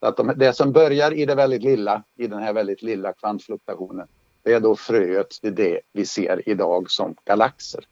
Så 0.00 0.06
att 0.06 0.16
de, 0.16 0.32
det 0.36 0.52
som 0.52 0.72
börjar 0.72 1.12
i 1.12 1.26
det 1.26 1.34
väldigt 1.34 1.62
lilla, 1.62 2.02
i 2.16 2.26
den 2.26 2.38
här 2.38 2.52
väldigt 2.52 2.82
lilla 2.82 3.12
kvantfluktuationen, 3.12 4.08
det 4.42 4.52
är 4.52 4.60
då 4.60 4.76
fröet 4.76 5.30
till 5.30 5.54
det 5.54 5.80
vi 5.92 6.06
ser 6.06 6.48
idag 6.48 6.90
som 6.90 7.14
galaxer. 7.24 7.84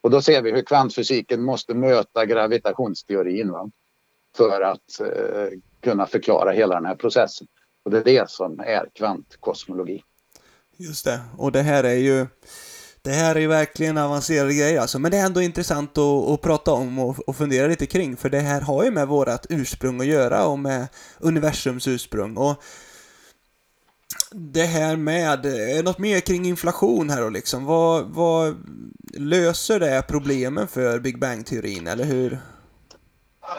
Och 0.00 0.10
då 0.10 0.22
ser 0.22 0.42
vi 0.42 0.50
hur 0.50 0.62
kvantfysiken 0.62 1.42
måste 1.42 1.74
möta 1.74 2.26
gravitationsteorin 2.26 3.52
va? 3.52 3.70
för 4.36 4.60
att 4.60 5.00
eh, 5.00 5.58
kunna 5.80 6.06
förklara 6.06 6.50
hela 6.50 6.74
den 6.74 6.86
här 6.86 6.94
processen. 6.94 7.46
Och 7.84 7.90
det 7.90 7.98
är 7.98 8.04
det 8.04 8.30
som 8.30 8.60
är 8.60 8.88
kvantkosmologi. 8.94 10.02
Just 10.76 11.04
det, 11.04 11.20
och 11.38 11.52
det 11.52 11.62
här 11.62 11.84
är 11.84 11.94
ju 11.94 12.26
Det 13.02 13.10
här 13.10 13.34
är 13.34 13.40
ju 13.40 13.46
verkligen 13.46 13.98
avancerade 13.98 14.54
grejer 14.54 14.80
alltså, 14.80 14.98
men 14.98 15.10
det 15.10 15.16
är 15.16 15.26
ändå 15.26 15.42
intressant 15.42 15.98
att, 15.98 16.28
att 16.28 16.40
prata 16.40 16.72
om 16.72 16.98
och, 16.98 17.28
och, 17.28 17.36
fundera 17.36 17.66
lite 17.66 17.86
kring, 17.86 18.16
för 18.16 18.28
det 18.28 18.40
här 18.40 18.60
har 18.60 18.84
ju 18.84 18.90
med 18.90 19.08
vårt 19.08 19.46
ursprung 19.48 20.00
att 20.00 20.06
göra 20.06 20.46
och 20.46 20.58
med 20.58 20.88
universums 21.18 21.88
ursprung. 21.88 22.36
Och 22.36 22.62
det 24.34 24.64
här 24.64 24.96
med, 24.96 25.46
eh, 25.46 25.84
något 25.84 25.98
mer 25.98 26.20
kring 26.20 26.44
inflation 26.44 27.10
här 27.10 27.24
och 27.24 27.32
liksom, 27.32 27.64
vad, 27.64 28.04
vad 28.04 28.56
löser 29.18 29.80
det 29.80 30.02
problemen 30.08 30.68
för 30.68 30.98
Big 30.98 31.20
Bang-teorin, 31.20 31.86
eller 31.86 32.04
hur? 32.04 32.38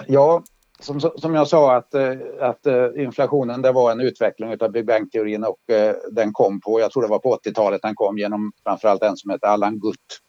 Ja, 0.08 0.44
som, 0.80 1.00
som 1.00 1.36
jag 1.36 1.48
sa 1.48 1.76
att, 1.76 1.94
eh, 1.94 2.14
att 2.40 2.66
eh, 2.66 2.88
inflationen 2.96 3.62
det 3.62 3.72
var 3.72 3.92
en 3.92 4.00
utveckling 4.00 4.58
av 4.60 4.72
Big 4.72 4.86
Bang-teorin 4.86 5.44
och 5.44 5.60
den 6.12 6.34
kom 6.34 6.62
på, 6.62 6.80
jag 6.80 6.92
tror 6.92 7.04
det 7.04 7.10
var 7.10 7.20
på 7.20 7.36
80-talet 7.36 7.82
den 7.82 7.96
kom 7.96 8.18
genom 8.18 8.52
framförallt 8.64 9.04
en 9.04 9.18
som 9.18 9.32
heter 9.32 9.48
Allan 9.48 9.80
Gutt. 9.80 10.20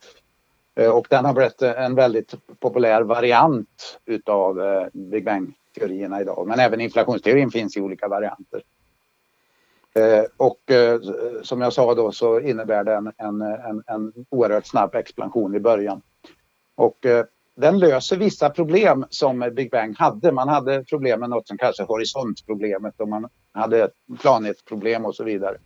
Och 0.92 1.06
den 1.10 1.24
har 1.24 1.34
blivit 1.34 1.62
en 1.62 1.94
väldigt 1.94 2.34
populär 2.60 3.02
variant 3.02 3.98
utav 4.04 4.58
Big 4.92 5.24
Bang-teorierna 5.24 6.20
idag. 6.20 6.46
Men 6.48 6.60
även 6.60 6.80
inflationsteorin 6.80 7.50
finns 7.50 7.76
i 7.76 7.80
olika 7.80 8.08
varianter. 8.08 8.62
Eh, 9.94 10.24
och 10.36 10.70
eh, 10.70 11.00
som 11.42 11.60
jag 11.60 11.72
sa 11.72 11.94
då 11.94 12.12
så 12.12 12.40
innebär 12.40 12.84
det 12.84 12.94
en, 12.94 13.12
en, 13.18 13.42
en 13.86 14.12
oerhört 14.28 14.66
snabb 14.66 14.94
expansion 14.94 15.54
i 15.54 15.60
början. 15.60 16.02
Och 16.74 17.06
eh, 17.06 17.24
den 17.56 17.78
löser 17.78 18.16
vissa 18.16 18.50
problem 18.50 19.04
som 19.10 19.50
Big 19.52 19.70
Bang 19.70 19.98
hade. 19.98 20.32
Man 20.32 20.48
hade 20.48 20.84
problem 20.84 21.20
med 21.20 21.30
något 21.30 21.48
som 21.48 21.58
kallas 21.58 21.80
horisontproblemet 21.80 23.00
och 23.00 23.08
man 23.08 23.28
hade 23.52 23.90
planetproblem 24.20 25.04
och 25.04 25.14
så 25.14 25.24
vidare. 25.24 25.56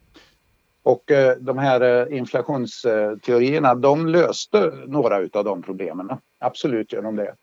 Och 0.83 1.03
de 1.39 1.59
här 1.59 2.13
inflationsteorierna 2.13 3.75
de 3.75 4.07
löste 4.07 4.73
några 4.87 5.17
av 5.17 5.45
de 5.45 5.63
problemen. 5.63 6.11
Absolut 6.39 6.93
gör 6.93 7.03
de 7.03 7.17
det. 7.17 7.35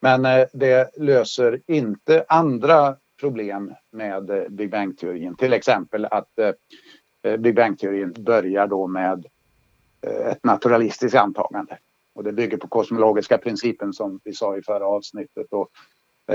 Men 0.00 0.22
det 0.52 0.96
löser 0.96 1.60
inte 1.66 2.24
andra 2.28 2.96
problem 3.20 3.74
med 3.90 4.30
eh, 4.30 4.48
Big 4.48 4.70
Bang-teorin. 4.70 5.36
Till 5.36 5.52
exempel 5.52 6.04
att 6.04 6.38
eh, 6.38 6.52
eh, 7.22 7.36
Big 7.36 7.54
Bang-teorin 7.54 8.12
börjar 8.18 8.66
då 8.66 8.86
med 8.86 9.26
ett 10.02 10.44
naturalistiskt 10.44 11.16
antagande. 11.16 11.78
Och 12.12 12.24
det 12.24 12.32
bygger 12.32 12.56
på 12.56 12.68
kosmologiska 12.68 13.38
principen 13.38 13.92
som 13.92 14.20
vi 14.24 14.32
sa 14.32 14.56
i 14.56 14.62
förra 14.62 14.86
avsnittet. 14.86 15.46
Och, 15.50 15.70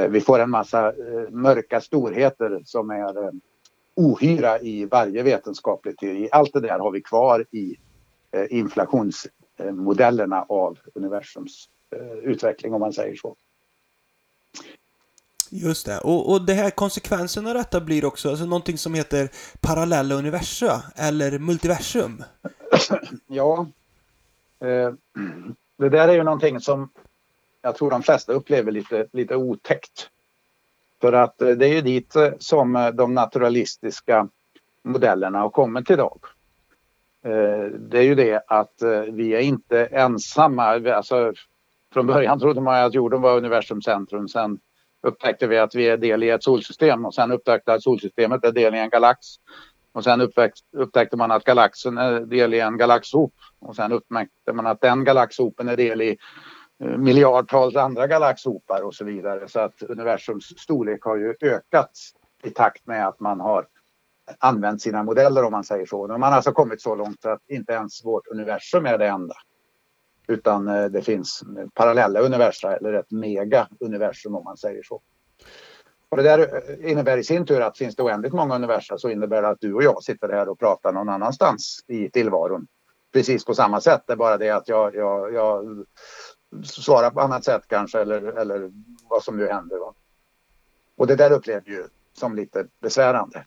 vi 0.10 0.22
får 0.22 0.40
en 0.40 0.50
massa 0.50 0.94
mörka 1.30 1.82
storheter 1.82 2.62
som 2.66 2.90
är 2.90 3.32
ohyra 3.96 4.60
i 4.60 4.86
varje 4.86 5.24
vetenskaplig 5.24 5.98
teori. 5.98 6.30
Allt 6.32 6.54
det 6.54 6.60
där 6.60 6.80
har 6.80 6.92
vi 6.92 7.02
kvar 7.02 7.46
i 7.52 7.76
inflationsmodellerna 8.50 10.46
av 10.50 10.78
universums 10.94 11.70
utveckling 12.24 12.74
om 12.74 12.80
man 12.80 12.94
säger 12.94 13.16
så. 13.16 13.36
Just 15.64 15.86
det, 15.86 15.98
och, 15.98 16.32
och 16.32 16.42
det 16.42 16.54
här 16.54 16.70
konsekvensen 16.70 17.48
av 17.48 17.54
detta 17.54 17.82
blir 17.82 18.06
också 18.06 18.30
alltså 18.30 18.46
någonting 18.46 18.78
som 18.78 18.94
heter 18.94 19.30
parallella 19.62 20.16
universa 20.16 20.84
eller 20.96 21.40
multiversum. 21.40 22.24
ja, 23.28 23.68
eh, 24.60 24.94
det 25.78 25.90
där 25.90 26.08
är 26.08 26.14
ju 26.14 26.24
någonting 26.24 26.60
som 26.60 26.90
jag 27.62 27.76
tror 27.76 27.90
de 27.90 28.04
flesta 28.04 28.34
upplever 28.34 28.72
lite, 28.72 29.08
lite 29.12 29.36
otäckt. 29.36 30.10
För 31.02 31.14
att 31.14 31.42
eh, 31.42 31.50
det 31.50 31.66
är 31.66 31.74
ju 31.74 31.82
dit 31.82 32.16
eh, 32.16 32.30
som 32.40 32.76
eh, 32.76 32.88
de 32.88 33.14
naturalistiska 33.14 34.28
modellerna 34.84 35.40
har 35.40 35.50
kommit 35.50 35.90
idag. 35.90 36.20
Det 37.78 37.98
är 37.98 38.02
ju 38.02 38.16
det 38.16 38.44
att 38.48 38.74
vi 39.12 39.34
är 39.34 39.40
inte 39.40 39.86
ensamma. 39.86 40.64
Alltså, 40.96 41.34
från 41.94 42.08
början 42.08 42.40
trodde 42.40 42.62
man 42.62 42.84
att 42.84 42.94
jorden 42.94 43.22
var 43.22 43.38
universums 43.38 43.86
centrum. 43.86 44.28
Sen 44.28 44.60
upptäckte 45.06 45.48
vi 45.48 45.58
att 45.58 45.76
vi 45.76 45.90
är 45.90 45.98
del 45.98 46.24
i 46.24 46.30
ett 46.30 46.44
solsystem 46.44 47.06
och 47.06 47.14
sen 47.14 47.32
upptäckte 47.32 47.74
att 47.74 47.84
solsystemet 47.84 48.46
är 48.46 48.52
del 48.52 48.76
i 48.76 48.80
en 48.80 48.90
galax. 48.90 49.28
Och 49.92 50.04
sen 50.04 50.22
upptäckte 50.22 51.18
man 51.18 51.32
att 51.32 51.44
galaxen 51.44 51.98
är 51.98 52.20
del 52.20 52.54
i 52.54 52.60
en 52.60 52.78
galaxhop. 52.78 53.34
Och 53.60 53.76
sen 53.76 53.92
upptäckte 53.92 54.54
man 54.54 54.68
att 54.68 54.82
den 54.82 55.04
galaxhopen 55.04 55.70
är 55.70 55.78
del 55.78 56.02
i 56.02 56.18
eh, 56.84 56.98
miljardtals 56.98 57.76
andra 57.76 58.08
galaxhopar 58.08 58.82
och 58.82 58.96
så 58.96 59.06
vidare. 59.06 59.48
Så 59.48 59.60
att 59.60 59.82
universums 59.82 60.60
storlek 60.60 61.04
har 61.04 61.16
ju 61.16 61.36
ökat 61.42 61.92
i 62.44 62.50
takt 62.50 62.88
med 62.88 63.08
att 63.08 63.20
man 63.20 63.40
har 63.40 63.68
använt 64.40 64.82
sina 64.82 65.04
modeller 65.04 65.44
om 65.44 65.52
man 65.52 65.64
säger 65.64 65.86
så. 65.86 66.08
Man 66.08 66.22
har 66.22 66.32
alltså 66.32 66.52
kommit 66.52 66.82
så 66.82 66.96
långt 66.96 67.26
att 67.26 67.50
inte 67.50 67.74
ens 67.74 68.06
vårt 68.06 68.28
universum 68.28 68.86
är 68.86 68.98
det 68.98 69.08
enda. 69.08 69.36
Utan 70.28 70.68
eh, 70.68 70.86
det 70.86 71.02
finns 71.02 71.44
parallella 71.74 72.20
universa 72.20 72.78
eller 72.78 72.94
ett 72.94 73.12
mega-universum 73.12 74.36
om 74.36 74.44
man 74.44 74.58
säger 74.58 74.84
så. 74.84 75.02
Och 76.10 76.18
det 76.18 76.24
där 76.24 76.40
eh, 76.40 76.92
innebär 76.92 77.18
i 77.18 77.24
sin 77.24 77.46
tur 77.46 77.62
att 77.62 77.78
finns 77.78 77.96
det 77.96 78.04
oändligt 78.04 78.34
många 78.34 78.56
universum 78.56 78.98
så 78.98 79.10
innebär 79.10 79.42
det 79.42 79.48
att 79.48 79.62
du 79.62 79.74
och 79.74 79.84
jag 79.84 80.04
sitter 80.04 80.30
här 80.30 80.50
och 80.50 80.60
pratar 80.60 80.94
någon 80.94 81.10
annanstans 81.10 81.80
i 81.88 82.10
tillvaron. 82.10 82.68
Precis 83.14 83.46
på 83.46 83.54
samma 83.54 83.82
sätt, 83.82 84.02
det 84.08 84.14
är 84.14 84.18
bara 84.18 84.38
det 84.38 84.50
att 84.50 84.68
jag, 84.68 84.96
jag, 84.96 85.34
jag 85.34 85.86
svarar 86.64 87.12
på 87.12 87.22
annat 87.22 87.44
sätt 87.44 87.62
kanske 87.68 88.02
eller, 88.02 88.22
eller 88.22 88.72
vad 89.10 89.24
som 89.24 89.38
nu 89.38 89.48
händer. 89.48 89.78
Va? 89.78 89.94
Och 90.96 91.08
det 91.08 91.16
där 91.16 91.32
upplever 91.32 91.64
jag 91.66 91.78
ju 91.78 91.88
som 92.14 92.36
lite 92.36 92.68
besvärande. 92.82 93.46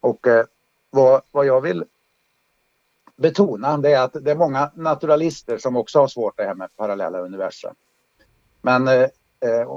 Och 0.00 0.26
eh, 0.26 0.44
vad, 0.90 1.22
vad 1.30 1.46
jag 1.46 1.60
vill 1.60 1.84
betona 3.18 3.78
det 3.78 3.92
är 3.92 4.02
att 4.02 4.16
det 4.24 4.30
är 4.30 4.36
många 4.36 4.70
naturalister 4.74 5.58
som 5.58 5.76
också 5.76 6.00
har 6.00 6.08
svårt 6.08 6.36
det 6.36 6.44
här 6.44 6.54
med 6.54 6.76
parallella 6.76 7.18
universum. 7.18 7.74
Men 8.62 8.88
eh, 8.88 9.02
eh 9.40 9.68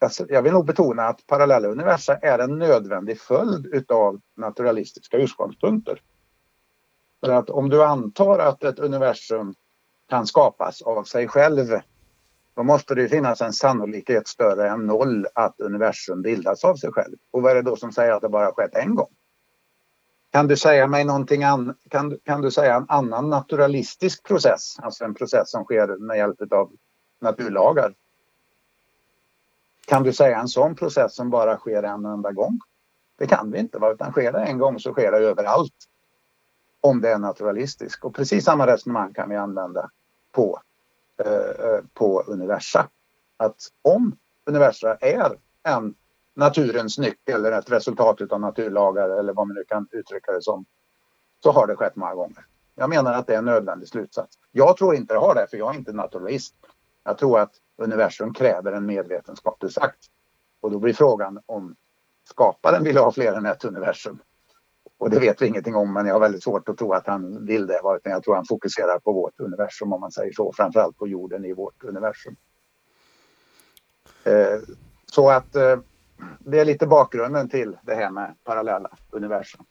alltså, 0.00 0.26
jag 0.28 0.42
vill 0.42 0.52
nog 0.52 0.66
betona 0.66 1.02
att 1.02 1.26
parallella 1.26 1.68
universum 1.68 2.16
är 2.22 2.38
en 2.38 2.58
nödvändig 2.58 3.20
följd 3.20 3.66
utav 3.66 4.20
naturalistiska 4.36 5.16
utgångspunkter. 5.16 6.00
För 7.24 7.32
att 7.32 7.50
om 7.50 7.68
du 7.68 7.84
antar 7.84 8.38
att 8.38 8.64
ett 8.64 8.78
universum 8.78 9.54
kan 10.08 10.26
skapas 10.26 10.82
av 10.82 11.04
sig 11.04 11.28
själv 11.28 11.80
då 12.54 12.62
måste 12.62 12.94
det 12.94 13.08
finnas 13.08 13.40
en 13.40 13.52
sannolikhet 13.52 14.28
större 14.28 14.68
än 14.68 14.86
noll 14.86 15.26
att 15.34 15.60
universum 15.60 16.22
bildas 16.22 16.64
av 16.64 16.76
sig 16.76 16.92
själv. 16.92 17.16
Och 17.30 17.42
vad 17.42 17.50
är 17.50 17.54
det 17.54 17.62
då 17.62 17.76
som 17.76 17.92
säger 17.92 18.12
att 18.12 18.22
det 18.22 18.28
bara 18.28 18.52
skett 18.52 18.74
en 18.74 18.94
gång? 18.94 19.10
Kan 20.34 20.46
du 20.46 20.56
säga 20.56 20.86
mig 20.86 21.04
någonting 21.04 21.44
an, 21.44 21.74
kan, 21.88 22.18
kan 22.24 22.40
du 22.40 22.50
säga 22.50 22.76
en 22.76 22.86
annan 22.88 23.30
naturalistisk 23.30 24.22
process, 24.22 24.76
alltså 24.78 25.04
en 25.04 25.14
process 25.14 25.50
som 25.50 25.64
sker 25.64 25.96
med 25.98 26.16
hjälp 26.16 26.52
av 26.52 26.72
naturlagar 27.20 27.94
kan 29.86 30.02
du 30.02 30.12
säga 30.12 30.38
en 30.38 30.48
sån 30.48 30.74
process 30.74 31.14
som 31.14 31.30
bara 31.30 31.56
sker 31.56 31.82
en 31.82 32.04
enda 32.04 32.32
gång? 32.32 32.58
Det 33.18 33.26
kan 33.26 33.50
vi 33.50 33.58
inte, 33.58 33.78
utan 33.92 34.12
sker 34.12 34.32
det 34.32 34.38
en 34.38 34.58
gång 34.58 34.80
så 34.80 34.92
sker 34.92 35.12
det 35.12 35.18
överallt. 35.18 35.74
Om 36.80 37.00
det 37.00 37.10
är 37.10 37.18
naturalistiskt. 37.18 38.04
Och 38.04 38.14
precis 38.14 38.44
samma 38.44 38.66
resonemang 38.66 39.12
kan 39.12 39.30
vi 39.30 39.36
använda 39.36 39.90
på, 40.32 40.60
eh, 41.24 41.32
eh 41.66 41.80
på 41.94 42.22
universa. 42.26 42.88
Att 43.36 43.56
om 43.82 44.16
universa 44.44 44.94
är 44.94 45.36
en 45.62 45.94
naturens 46.34 46.98
nyckel 46.98 47.44
eller 47.44 47.58
ett 47.58 47.70
resultat 47.70 48.32
av 48.32 48.40
naturlagar 48.40 49.08
eller 49.08 49.32
vad 49.32 49.46
man 49.46 49.56
nu 49.56 49.64
kan 49.64 49.88
uttrycka 49.90 50.32
det 50.32 50.42
som, 50.42 50.64
så 51.42 51.52
har 51.52 51.66
det 51.66 51.76
skett 51.76 51.96
många 51.96 52.14
gånger. 52.14 52.46
Jag 52.74 52.90
menar 52.90 53.12
att 53.12 53.26
det 53.26 53.34
är 53.34 53.38
en 53.38 53.44
nödvändig 53.44 53.88
slutsats. 53.88 54.38
Jag 54.52 54.76
tror 54.76 54.94
inte 54.94 55.14
det 55.14 55.20
har 55.20 55.34
det, 55.34 55.46
för 55.50 55.56
jag 55.56 55.74
är 55.74 55.78
inte 55.78 55.92
naturalist. 55.92 56.54
Jag 57.04 57.18
tror 57.18 57.40
att 57.40 57.52
universum 57.76 58.34
kräver 58.34 58.72
en 58.72 58.86
medvetenskaplig 58.86 59.70
akt. 59.76 60.04
Och 60.60 60.70
då 60.70 60.78
blir 60.78 60.92
frågan 60.92 61.40
om 61.46 61.76
skaparen 62.28 62.84
vill 62.84 62.96
ha 62.96 63.12
fler 63.12 63.32
än 63.32 63.46
ett 63.46 63.64
universum. 63.64 64.18
Och 64.98 65.10
det 65.10 65.18
vet 65.18 65.42
vi 65.42 65.46
ingenting 65.46 65.74
om, 65.74 65.92
men 65.92 66.06
jag 66.06 66.14
har 66.14 66.20
väldigt 66.20 66.42
svårt 66.42 66.68
att 66.68 66.78
tro 66.78 66.92
att 66.92 67.06
han 67.06 67.46
vill 67.46 67.66
det. 67.66 67.80
Utan 67.96 68.12
jag 68.12 68.22
tror 68.22 68.34
han 68.34 68.44
fokuserar 68.48 68.98
på 68.98 69.12
vårt 69.12 69.40
universum, 69.40 69.92
om 69.92 70.00
man 70.00 70.12
säger 70.12 70.32
så. 70.32 70.52
Framförallt 70.56 70.98
på 70.98 71.08
jorden 71.08 71.44
i 71.44 71.52
vårt 71.52 71.84
universum. 71.84 72.36
Eh, 74.24 74.60
så 75.06 75.30
att 75.30 75.56
eh, 75.56 75.76
det 76.38 76.60
är 76.60 76.64
lite 76.64 76.86
bakgrunden 76.86 77.48
till 77.48 77.76
det 77.82 77.94
här 77.94 78.10
med 78.10 78.34
parallella 78.44 78.90
universum. 79.10 79.64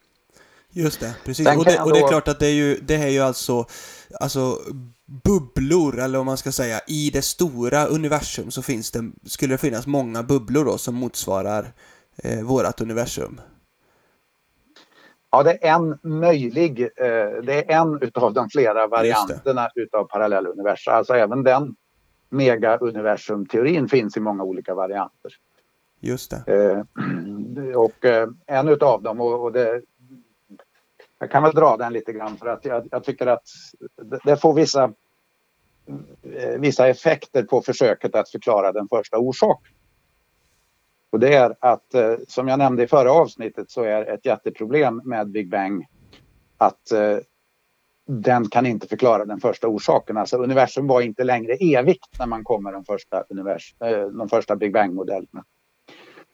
Just 0.76 1.00
det, 1.00 1.16
precis. 1.26 1.48
Och 1.48 1.66
det, 1.66 1.80
och 1.80 1.94
det, 1.94 2.00
är 2.00 2.08
klart 2.08 2.28
att 2.28 2.40
det 2.40 2.48
är 2.48 2.54
ju, 2.54 2.76
det 2.76 2.96
är 2.96 3.08
ju 3.08 3.20
alltså, 3.20 3.66
alltså 4.20 4.58
bubblor, 5.06 6.00
eller 6.00 6.18
vad 6.18 6.26
man 6.26 6.38
ska 6.38 6.52
säga, 6.52 6.80
i 6.88 7.10
det 7.14 7.22
stora 7.22 7.86
universum 7.86 8.52
så 8.52 8.62
finns 8.62 8.92
det, 8.92 9.12
skulle 9.26 9.54
det 9.54 9.58
finnas 9.58 9.88
många 9.88 10.24
bubblor 10.24 10.66
då 10.66 10.78
som 10.78 10.96
motsvarar 10.96 11.74
eh, 12.24 12.44
vårat 12.44 12.82
universum. 12.82 13.42
Ja, 15.32 15.44
det 15.44 15.68
är 15.68 15.76
en 15.76 16.00
möjlig, 16.02 16.82
eh, 16.82 17.44
det 17.44 17.72
är 17.72 17.82
en 17.82 18.02
utav 18.02 18.34
de 18.34 18.50
flera 18.50 18.88
varianterna 18.88 19.70
utav 19.76 20.04
parallella 20.04 20.50
universum. 20.50 20.94
Alltså 20.94 21.14
även 21.14 21.44
den 21.44 21.76
mega-universum-teorin 22.30 23.88
finns 23.90 24.18
i 24.18 24.20
många 24.20 24.44
olika 24.44 24.76
varianter. 24.76 25.32
Just 26.04 26.32
det. 26.32 26.44
Eh, 26.48 27.76
och 27.76 28.06
eh, 28.06 28.30
en 28.46 28.68
utav 28.68 29.04
dem, 29.04 29.22
och, 29.22 29.44
och 29.44 29.52
det 29.52 29.82
jag 31.20 31.32
kan 31.32 31.44
väl 31.44 31.54
dra 31.54 31.78
den 31.78 31.94
lite 31.94 32.14
grann 32.14 32.38
för 32.38 32.48
att 32.48 32.66
jag, 32.66 32.88
jag 32.92 33.04
tycker 33.04 33.28
att 33.28 33.44
det, 34.02 34.20
det 34.24 34.38
får 34.38 34.54
vissa, 34.54 34.94
eh, 36.36 36.60
vissa 36.60 36.88
effekter 36.88 37.44
på 37.44 37.62
försöket 37.62 38.16
att 38.16 38.30
förklara 38.30 38.72
den 38.72 38.88
första 38.88 39.18
orsaken. 39.18 39.74
Och 41.10 41.20
det 41.20 41.34
är 41.36 41.56
att, 41.60 41.94
eh, 41.94 42.16
som 42.28 42.48
jag 42.48 42.60
nämnde 42.60 42.84
i 42.84 42.88
förra 42.88 43.12
avsnittet, 43.12 43.72
så 43.72 43.84
är 43.84 44.06
ett 44.06 44.26
jätteproblem 44.26 45.02
med 45.06 45.32
Big 45.32 45.50
Bang 45.50 45.88
att 46.58 46.92
eh, 46.92 47.18
den 48.08 48.50
kan 48.50 48.66
inte 48.66 48.88
förklara 48.88 49.26
den 49.26 49.40
första 49.40 49.68
orsaken. 49.68 50.18
Alltså 50.18 50.38
universum 50.38 50.88
var 50.88 51.02
inte 51.02 51.24
längre 51.24 51.54
evigt 51.54 52.20
när 52.20 52.28
man 52.28 52.44
kom 52.44 52.64
med 52.64 52.74
de 52.74 52.86
första, 52.86 53.24
univers, 53.30 53.76
eh, 53.80 54.08
de 54.08 54.30
första 54.30 54.56
Big 54.56 54.74
Bang-modellerna. 54.74 55.44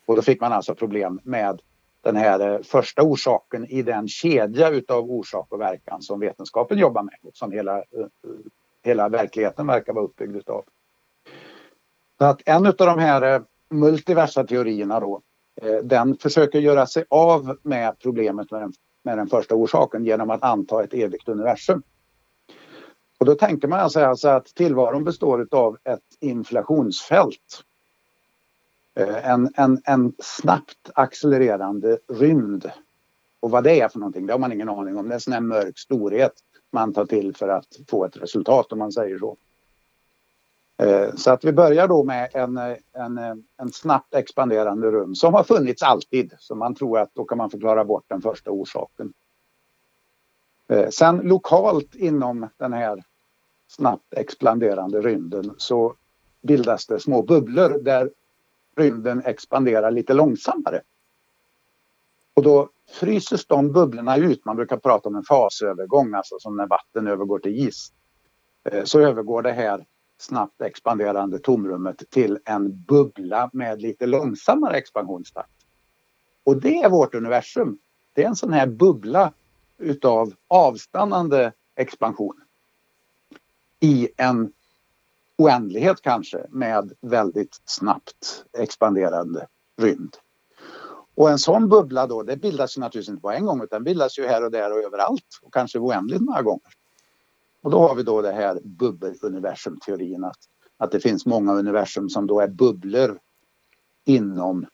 Och 0.09 0.15
då 0.15 0.21
fick 0.21 0.41
man 0.41 0.53
alltså 0.53 0.75
problem 0.75 1.19
med 1.23 1.61
den 2.01 2.15
här 2.15 2.39
eh, 2.39 2.61
första 2.61 3.01
orsaken 3.01 3.65
i 3.65 3.81
den 3.81 4.07
kedja 4.07 4.69
utav 4.69 5.11
orsak 5.11 5.47
och 5.49 5.61
verkan 5.61 6.01
som 6.01 6.19
vetenskapen 6.19 6.77
jobbar 6.77 7.03
med 7.03 7.15
och 7.23 7.35
som 7.35 7.51
hela, 7.51 7.77
eh, 7.77 7.83
eh, 7.99 8.07
hela 8.83 9.09
verkligheten 9.09 9.67
verkar 9.67 9.93
vara 9.93 10.05
uppbyggd 10.05 10.35
utav. 10.35 10.63
Så 12.17 12.25
att 12.25 12.41
en 12.45 12.65
av 12.65 12.73
de 12.77 12.99
här 12.99 13.43
multiversa 13.69 14.43
teorierna 14.43 14.99
då, 14.99 15.21
den 15.83 16.17
försöker 16.17 16.59
göra 16.59 16.85
sig 16.85 17.05
av 17.09 17.57
med 17.63 17.99
problemet 17.99 18.51
med 18.51 18.61
den, 18.61 18.73
med 19.03 19.17
den 19.17 19.27
första 19.27 19.55
orsaken 19.55 20.05
genom 20.05 20.29
att 20.29 20.43
anta 20.43 20.83
ett 20.83 20.93
evigt 20.93 21.29
universum. 21.29 21.83
Och 23.19 23.25
då 23.25 23.35
tänker 23.35 23.67
man 23.67 23.79
alltså, 23.79 23.99
alltså 23.99 24.29
att 24.29 24.45
tillvaron 24.45 25.03
består 25.03 25.47
av 25.51 25.77
ett 25.83 26.17
inflationsfält. 26.19 27.63
Eh, 28.99 29.29
en, 29.29 29.49
en, 29.55 29.81
en 29.85 30.13
snabbt 30.19 30.89
accelererande 30.93 31.99
rymd. 32.07 32.71
Och 33.39 33.51
vad 33.51 33.63
det 33.63 33.81
är 33.81 33.89
för 33.89 33.99
någonting, 33.99 34.25
det 34.25 34.33
har 34.33 34.39
man 34.39 34.51
ingen 34.51 34.69
aning 34.69 34.97
om. 34.97 35.07
Det 35.07 35.11
är 35.11 35.15
en 35.15 35.21
sån 35.21 35.33
här 35.33 35.41
mörk 35.41 35.79
storhet 35.79 36.33
man 36.71 36.93
tar 36.93 37.05
till 37.05 37.35
för 37.35 37.47
att 37.47 37.67
få 37.87 38.05
ett 38.05 38.17
resultat 38.17 38.71
om 38.71 38.79
man 38.79 38.91
säger 38.91 39.19
så. 39.19 39.37
Eh, 40.77 41.15
så 41.15 41.31
att 41.31 41.43
vi 41.43 41.51
börjar 41.51 41.87
då 41.87 42.03
med 42.03 42.29
en, 42.33 42.57
en, 42.93 43.17
en 43.57 43.71
snabbt 43.71 44.13
expanderande 44.13 44.91
rum 44.91 45.15
som 45.15 45.33
har 45.33 45.43
funnits 45.43 45.83
alltid. 45.83 46.33
Så 46.39 46.55
man 46.55 46.75
tror 46.75 46.99
att 46.99 47.09
då 47.13 47.25
kan 47.25 47.37
man 47.37 47.49
förklara 47.49 47.85
bort 47.85 48.05
den 48.07 48.21
första 48.21 48.51
orsaken. 48.51 49.13
Eh, 50.67 50.89
sen 50.89 51.17
lokalt 51.17 51.95
inom 51.95 52.47
den 52.57 52.73
här 52.73 53.03
snabbt 53.67 54.13
expanderande 54.13 55.01
rymden 55.01 55.55
så 55.57 55.93
bildas 56.41 56.87
det 56.87 56.99
små 56.99 57.21
bubblor 57.21 57.79
där 57.81 58.09
rymden 58.75 59.21
expanderar 59.25 59.91
lite 59.91 60.13
långsammare. 60.13 60.81
Och 62.33 62.43
då 62.43 62.69
fryses 62.89 63.45
de 63.45 63.71
bubblorna 63.71 64.17
ut. 64.17 64.45
Man 64.45 64.55
brukar 64.55 64.77
prata 64.77 65.09
om 65.09 65.15
en 65.15 65.23
fasövergång, 65.23 66.13
alltså 66.13 66.39
som 66.39 66.57
när 66.57 66.67
vatten 66.67 67.07
övergår 67.07 67.39
till 67.39 67.67
is. 67.67 67.93
Eh, 68.63 68.83
så 68.83 68.99
övergår 68.99 69.41
det 69.41 69.51
här 69.51 69.85
snabbt 70.17 70.61
expanderande 70.61 71.39
tomrummet 71.39 72.03
till 72.09 72.39
en 72.45 72.83
bubbla 72.83 73.49
med 73.53 73.81
lite 73.81 74.05
långsammare 74.05 74.77
expansionstakt. 74.77 75.49
Och 76.43 76.61
det 76.61 76.77
är 76.77 76.89
vårt 76.89 77.15
universum. 77.15 77.77
Det 78.13 78.23
är 78.23 78.27
en 78.27 78.35
sån 78.35 78.53
här 78.53 78.67
bubbla 78.67 79.33
utav 79.77 80.33
avstannande 80.47 81.51
expansion. 81.75 82.41
I 83.79 84.09
en 84.17 84.53
oändlighet 85.39 86.01
kanske 86.01 86.45
med 86.49 86.91
väldigt 87.01 87.61
snabbt 87.65 88.45
expanderande 88.57 89.47
rymd. 89.81 90.17
Och 91.15 91.29
en 91.29 91.39
sån 91.39 91.69
bubbla 91.69 92.07
då, 92.07 92.23
det 92.23 92.37
bildas 92.37 92.77
ju 92.77 92.81
naturligtvis 92.81 93.09
inte 93.09 93.21
på 93.21 93.31
en 93.31 93.45
gång 93.45 93.63
utan 93.63 93.83
bildas 93.83 94.19
ju 94.19 94.27
här 94.27 94.43
och 94.43 94.51
där 94.51 94.71
och 94.71 94.83
överallt 94.83 95.39
och 95.41 95.53
kanske 95.53 95.79
oändligt 95.79 96.21
många 96.21 96.41
gånger. 96.41 96.71
Och 97.61 97.71
då 97.71 97.79
har 97.79 97.95
vi 97.95 98.03
då 98.03 98.21
det 98.21 98.31
här 98.31 98.59
bubbeluniversumteorin 98.63 100.23
att, 100.23 100.37
att 100.77 100.91
det 100.91 100.99
finns 100.99 101.25
många 101.25 101.53
universum 101.53 102.09
som 102.09 102.27
då 102.27 102.39
är 102.39 102.47
bubblor 102.47 103.19
inom 104.05 104.65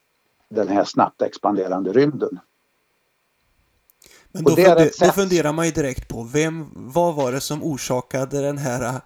den 0.49 0.67
här 0.67 0.83
snabbt 0.83 1.21
expanderande 1.21 1.93
rymden. 1.93 2.39
Men 4.31 4.43
då, 4.43 4.55
funder, 4.55 5.05
då 5.05 5.11
funderar 5.11 5.53
man 5.53 5.65
ju 5.65 5.71
direkt 5.71 6.07
på 6.07 6.23
vem, 6.23 6.69
vad 6.73 7.15
var 7.15 7.31
det 7.31 7.41
som 7.41 7.63
orsakade 7.63 8.41
den 8.41 8.57
här 8.57 9.01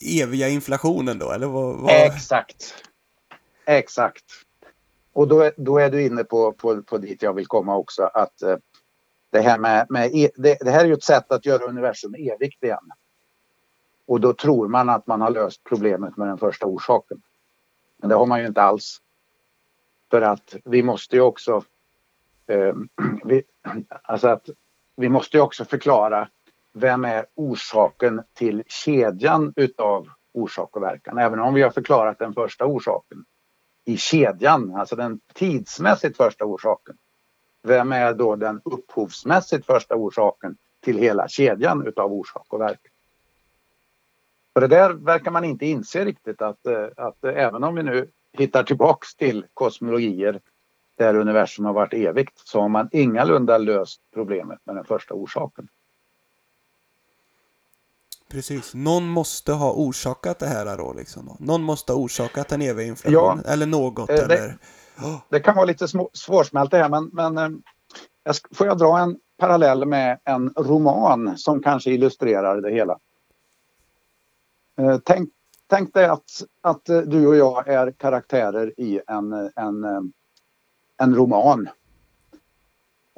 eviga 0.00 0.48
inflationen 0.48 1.18
då? 1.18 1.30
Eller 1.30 1.46
vad, 1.46 1.76
vad... 1.76 1.90
Exakt. 1.90 2.74
Exakt. 3.66 4.24
Och 5.12 5.28
då, 5.28 5.50
då 5.56 5.78
är 5.78 5.90
du 5.90 6.02
inne 6.02 6.24
på, 6.24 6.52
på, 6.52 6.82
på 6.82 6.98
dit 6.98 7.22
jag 7.22 7.34
vill 7.34 7.46
komma 7.46 7.76
också 7.76 8.02
att 8.02 8.42
eh, 8.42 8.56
det 9.30 9.40
här 9.40 9.58
med, 9.58 9.86
med 9.88 10.14
e, 10.14 10.30
det, 10.34 10.56
det, 10.60 10.70
här 10.70 10.80
är 10.80 10.88
ju 10.88 10.92
ett 10.92 11.04
sätt 11.04 11.32
att 11.32 11.46
göra 11.46 11.64
universum 11.64 12.14
evigt 12.14 12.64
igen. 12.64 12.90
Och 14.06 14.20
då 14.20 14.32
tror 14.32 14.68
man 14.68 14.88
att 14.88 15.06
man 15.06 15.20
har 15.20 15.30
löst 15.30 15.64
problemet 15.64 16.16
med 16.16 16.28
den 16.28 16.38
första 16.38 16.66
orsaken. 16.66 17.22
Men 17.96 18.08
det 18.08 18.14
har 18.14 18.26
man 18.26 18.40
ju 18.40 18.46
inte 18.46 18.62
alls. 18.62 18.98
För 20.10 20.22
att 20.22 20.56
vi 20.64 20.82
måste 20.82 21.16
ju 21.16 21.22
också... 21.22 21.64
Eh, 22.46 22.74
vi, 23.24 23.42
alltså 24.02 24.28
att 24.28 24.48
vi 24.96 25.08
måste 25.08 25.36
ju 25.36 25.42
också 25.42 25.64
förklara 25.64 26.28
vem 26.72 27.04
är 27.04 27.26
orsaken 27.34 28.22
till 28.32 28.62
kedjan 28.66 29.52
utav 29.56 30.08
orsak 30.32 30.76
och 30.76 30.82
verkan. 30.82 31.18
Även 31.18 31.40
om 31.40 31.54
vi 31.54 31.62
har 31.62 31.70
förklarat 31.70 32.18
den 32.18 32.34
första 32.34 32.66
orsaken 32.66 33.24
i 33.84 33.96
kedjan, 33.96 34.74
alltså 34.74 34.96
den 34.96 35.20
tidsmässigt 35.34 36.16
första 36.16 36.44
orsaken. 36.44 36.96
Vem 37.62 37.92
är 37.92 38.14
då 38.14 38.36
den 38.36 38.60
upphovsmässigt 38.64 39.66
första 39.66 39.94
orsaken 39.94 40.56
till 40.80 40.98
hela 40.98 41.28
kedjan 41.28 41.86
utav 41.86 42.12
orsak 42.12 42.46
och 42.48 42.60
verkan? 42.60 42.92
För 44.52 44.60
det 44.60 44.66
där 44.66 44.92
verkar 44.92 45.30
man 45.30 45.44
inte 45.44 45.66
inse 45.66 46.04
riktigt 46.04 46.42
att, 46.42 46.66
eh, 46.66 46.86
att 46.96 47.24
eh, 47.24 47.36
även 47.36 47.64
om 47.64 47.74
vi 47.74 47.82
nu 47.82 48.10
hittar 48.32 48.62
tillbaks 48.62 49.14
till 49.14 49.46
kosmologier 49.54 50.40
där 50.96 51.14
universum 51.14 51.64
har 51.64 51.72
varit 51.72 51.92
evigt 51.92 52.38
så 52.38 52.60
har 52.60 52.68
man 52.68 52.88
ingalunda 52.92 53.58
löst 53.58 54.00
problemet 54.14 54.58
med 54.64 54.76
den 54.76 54.84
första 54.84 55.14
orsaken. 55.14 55.68
Precis, 58.30 58.74
någon 58.74 59.08
måste 59.08 59.52
ha 59.52 59.72
orsakat 59.72 60.38
det 60.38 60.46
här 60.46 60.76
då 60.76 60.92
liksom. 60.92 61.36
Någon 61.38 61.62
måste 61.62 61.92
ha 61.92 62.00
orsakat 62.00 62.48
den 62.48 62.62
eviga 62.62 62.86
inflationen 62.86 63.42
ja, 63.44 63.52
eller 63.52 63.66
något. 63.66 64.10
Eh, 64.10 64.16
det, 64.16 64.22
eller... 64.22 64.58
det 65.28 65.40
kan 65.40 65.54
vara 65.56 65.64
lite 65.64 65.88
svårsmält 66.12 66.70
det 66.70 66.78
här 66.78 66.88
men, 66.88 67.10
men 67.12 67.38
eh, 67.38 68.34
får 68.54 68.66
jag 68.66 68.78
dra 68.78 68.98
en 68.98 69.16
parallell 69.38 69.86
med 69.86 70.18
en 70.24 70.52
roman 70.56 71.38
som 71.38 71.62
kanske 71.62 71.90
illustrerar 71.90 72.60
det 72.60 72.70
hela. 72.70 72.98
Eh, 74.78 74.98
tänk, 75.04 75.30
tänk 75.66 75.94
dig 75.94 76.06
att, 76.06 76.42
att 76.60 76.84
du 76.84 77.26
och 77.26 77.36
jag 77.36 77.68
är 77.68 77.92
karaktärer 77.92 78.80
i 78.80 79.00
en, 79.06 79.32
en, 79.56 80.12
en 80.96 81.14
roman. 81.14 81.68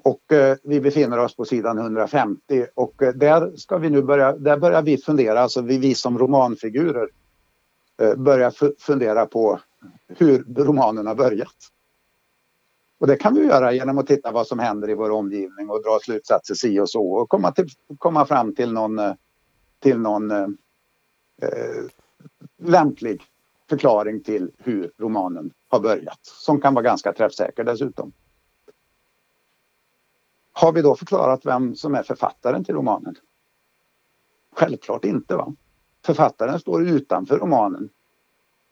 Och 0.04 0.32
eh, 0.32 0.56
vi 0.62 0.80
befinner 0.80 1.18
oss 1.18 1.36
på 1.36 1.44
sidan 1.44 1.78
150 1.78 2.66
och 2.74 3.02
eh, 3.02 3.12
där 3.12 3.56
ska 3.56 3.78
vi 3.78 3.90
nu 3.90 4.02
börja, 4.02 4.32
där 4.32 4.56
börjar 4.56 4.82
vi 4.82 4.98
fundera, 4.98 5.40
alltså 5.40 5.62
vi, 5.62 5.78
vi 5.78 5.94
som 5.94 6.18
romanfigurer 6.18 7.08
eh, 8.00 8.14
börjar 8.14 8.52
fundera 8.80 9.26
på 9.26 9.60
hur 10.08 10.44
romanen 10.56 11.06
har 11.06 11.14
börjat. 11.14 11.56
Och 13.02 13.08
det 13.08 13.16
kan 13.16 13.34
vi 13.34 13.44
göra 13.44 13.72
genom 13.72 13.98
att 13.98 14.06
titta 14.06 14.32
vad 14.32 14.46
som 14.46 14.58
händer 14.58 14.90
i 14.90 14.94
vår 14.94 15.10
omgivning 15.10 15.70
och 15.70 15.82
dra 15.82 15.98
slutsatser 16.02 16.54
si 16.54 16.80
och 16.80 16.90
så 16.90 17.12
och 17.12 17.28
komma, 17.28 17.52
till, 17.52 17.68
komma 17.98 18.26
fram 18.26 18.54
till 18.54 18.72
någon, 18.72 18.98
eh, 18.98 19.14
till 19.78 19.98
någon 19.98 20.30
eh, 20.30 20.46
eh, 21.42 21.84
lämplig 22.62 23.22
förklaring 23.68 24.22
till 24.22 24.50
hur 24.58 24.90
romanen 24.98 25.50
har 25.68 25.80
börjat. 25.80 26.18
Som 26.22 26.60
kan 26.60 26.74
vara 26.74 26.84
ganska 26.84 27.12
träffsäker 27.12 27.64
dessutom. 27.64 28.12
Har 30.52 30.72
vi 30.72 30.82
då 30.82 30.94
förklarat 30.94 31.46
vem 31.46 31.74
som 31.74 31.94
är 31.94 32.02
författaren 32.02 32.64
till 32.64 32.74
romanen? 32.74 33.14
Självklart 34.56 35.04
inte. 35.04 35.36
va? 35.36 35.54
Författaren 36.04 36.60
står 36.60 36.88
utanför 36.88 37.38
romanen. 37.38 37.88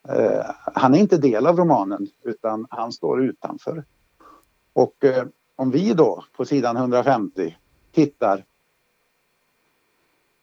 Eh, 0.09 0.45
han 0.75 0.95
är 0.95 0.99
inte 0.99 1.16
del 1.16 1.47
av 1.47 1.57
romanen 1.57 2.07
utan 2.23 2.66
han 2.71 2.93
står 2.93 3.25
utanför. 3.25 3.85
Och 4.73 5.05
eh, 5.05 5.27
om 5.57 5.71
vi 5.71 5.93
då 5.95 6.25
på 6.37 6.45
sidan 6.45 6.77
150 6.77 7.57
hittar 7.93 8.45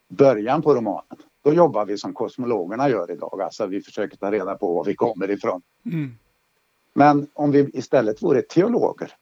början 0.08 0.62
på 0.62 0.74
romanen 0.74 1.18
då 1.42 1.54
jobbar 1.54 1.86
vi 1.86 1.98
som 1.98 2.14
kosmologerna 2.14 2.88
gör 2.88 3.10
idag. 3.10 3.40
Alltså 3.42 3.66
vi 3.66 3.80
försöker 3.80 4.16
ta 4.16 4.30
reda 4.30 4.54
på 4.54 4.74
var 4.74 4.84
vi 4.84 4.94
kommer 4.94 5.30
ifrån. 5.30 5.62
Mm. 5.84 6.10
Men 6.92 7.26
om 7.34 7.50
vi 7.50 7.70
istället 7.74 8.22
vore 8.22 8.42
teologer 8.42 9.12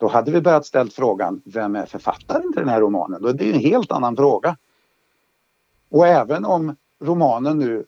då 0.00 0.08
hade 0.08 0.30
vi 0.30 0.40
börjat 0.40 0.66
ställa 0.66 0.90
frågan 0.90 1.42
vem 1.44 1.76
är 1.76 1.86
författaren 1.86 2.52
till 2.52 2.60
den 2.60 2.68
här 2.68 2.80
romanen? 2.80 3.22
Då 3.22 3.28
är 3.28 3.32
det 3.32 3.52
en 3.52 3.60
helt 3.60 3.92
annan 3.92 4.16
fråga. 4.16 4.56
Och 5.90 6.06
även 6.06 6.44
om 6.44 6.76
romanen 7.02 7.58
nu 7.58 7.84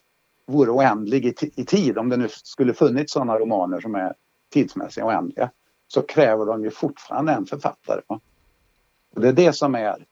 vore 0.47 0.71
oändlig 0.71 1.27
i, 1.27 1.35
i 1.57 1.65
tid, 1.65 1.99
om 1.99 2.09
det 2.09 2.17
nu 2.17 2.29
skulle 2.29 2.75
funnits 2.75 3.13
sådana 3.13 3.39
romaner 3.39 3.81
som 3.81 3.95
är 3.95 4.15
tidsmässigt 4.51 5.07
oändliga, 5.07 5.51
så 5.89 6.03
kräver 6.03 6.47
de 6.47 6.65
ju 6.65 6.71
fortfarande 6.71 7.33
en 7.33 7.47
författare. 7.47 8.01
Och 9.15 9.21
det 9.21 9.29
är 9.29 9.33
det 9.33 9.53
som 9.53 9.75
är 9.75 10.07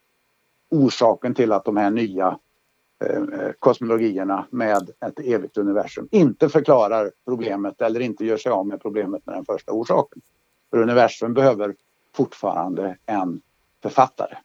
orsaken 0.71 1.35
till 1.35 1.53
att 1.53 1.65
de 1.65 1.77
här 1.77 1.91
nya 1.91 2.39
eh, 3.05 3.17
eh, 3.17 3.53
kosmologierna 3.59 4.47
med 4.51 4.91
ett 5.07 5.19
evigt 5.19 5.59
universum 5.59 6.09
inte 6.11 6.49
förklarar 6.49 7.11
problemet 7.25 7.81
eller 7.81 8.01
inte 8.01 8.25
gör 8.25 8.37
sig 8.37 8.53
av 8.53 8.67
med 8.67 8.83
problemet 8.83 9.27
med 9.27 9.35
den 9.35 9.45
första 9.45 9.73
orsaken. 9.73 10.23
För 10.71 10.79
universum 10.79 11.35
behöver 11.35 11.75
fortfarande 12.14 12.96
en 13.07 13.40
författare. 13.83 14.37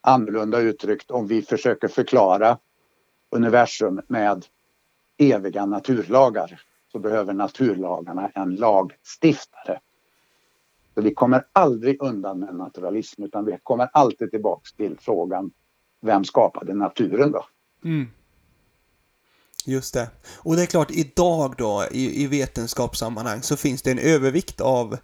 Annorlunda 0.00 0.58
uttryckt, 0.58 1.10
om 1.10 1.26
vi 1.26 1.42
försöker 1.42 1.88
förklara 1.88 2.58
universum 3.30 4.00
med 4.06 4.46
eviga 5.16 5.66
naturlagar 5.66 6.60
så 6.92 6.98
behöver 6.98 7.32
naturlagarna 7.32 8.30
en 8.34 8.54
lagstiftare. 8.54 9.80
Så 10.94 11.00
vi 11.00 11.14
kommer 11.14 11.44
aldrig 11.52 12.02
undan 12.02 12.40
med 12.40 12.54
naturalism 12.54 13.22
utan 13.22 13.44
vi 13.44 13.58
kommer 13.62 13.90
alltid 13.92 14.30
tillbaks 14.30 14.72
till 14.72 14.96
frågan 15.00 15.50
vem 16.00 16.24
skapade 16.24 16.74
naturen 16.74 17.32
då? 17.32 17.46
Mm. 17.84 18.06
Just 19.64 19.94
det. 19.94 20.10
Och 20.38 20.56
det 20.56 20.62
är 20.62 20.66
klart, 20.66 20.90
idag 20.90 21.54
då 21.58 21.84
i, 21.90 22.22
i 22.22 22.26
vetenskapssammanhang 22.26 23.42
så 23.42 23.56
finns 23.56 23.82
det 23.82 23.90
en 23.90 23.98
övervikt 23.98 24.60
av, 24.60 24.98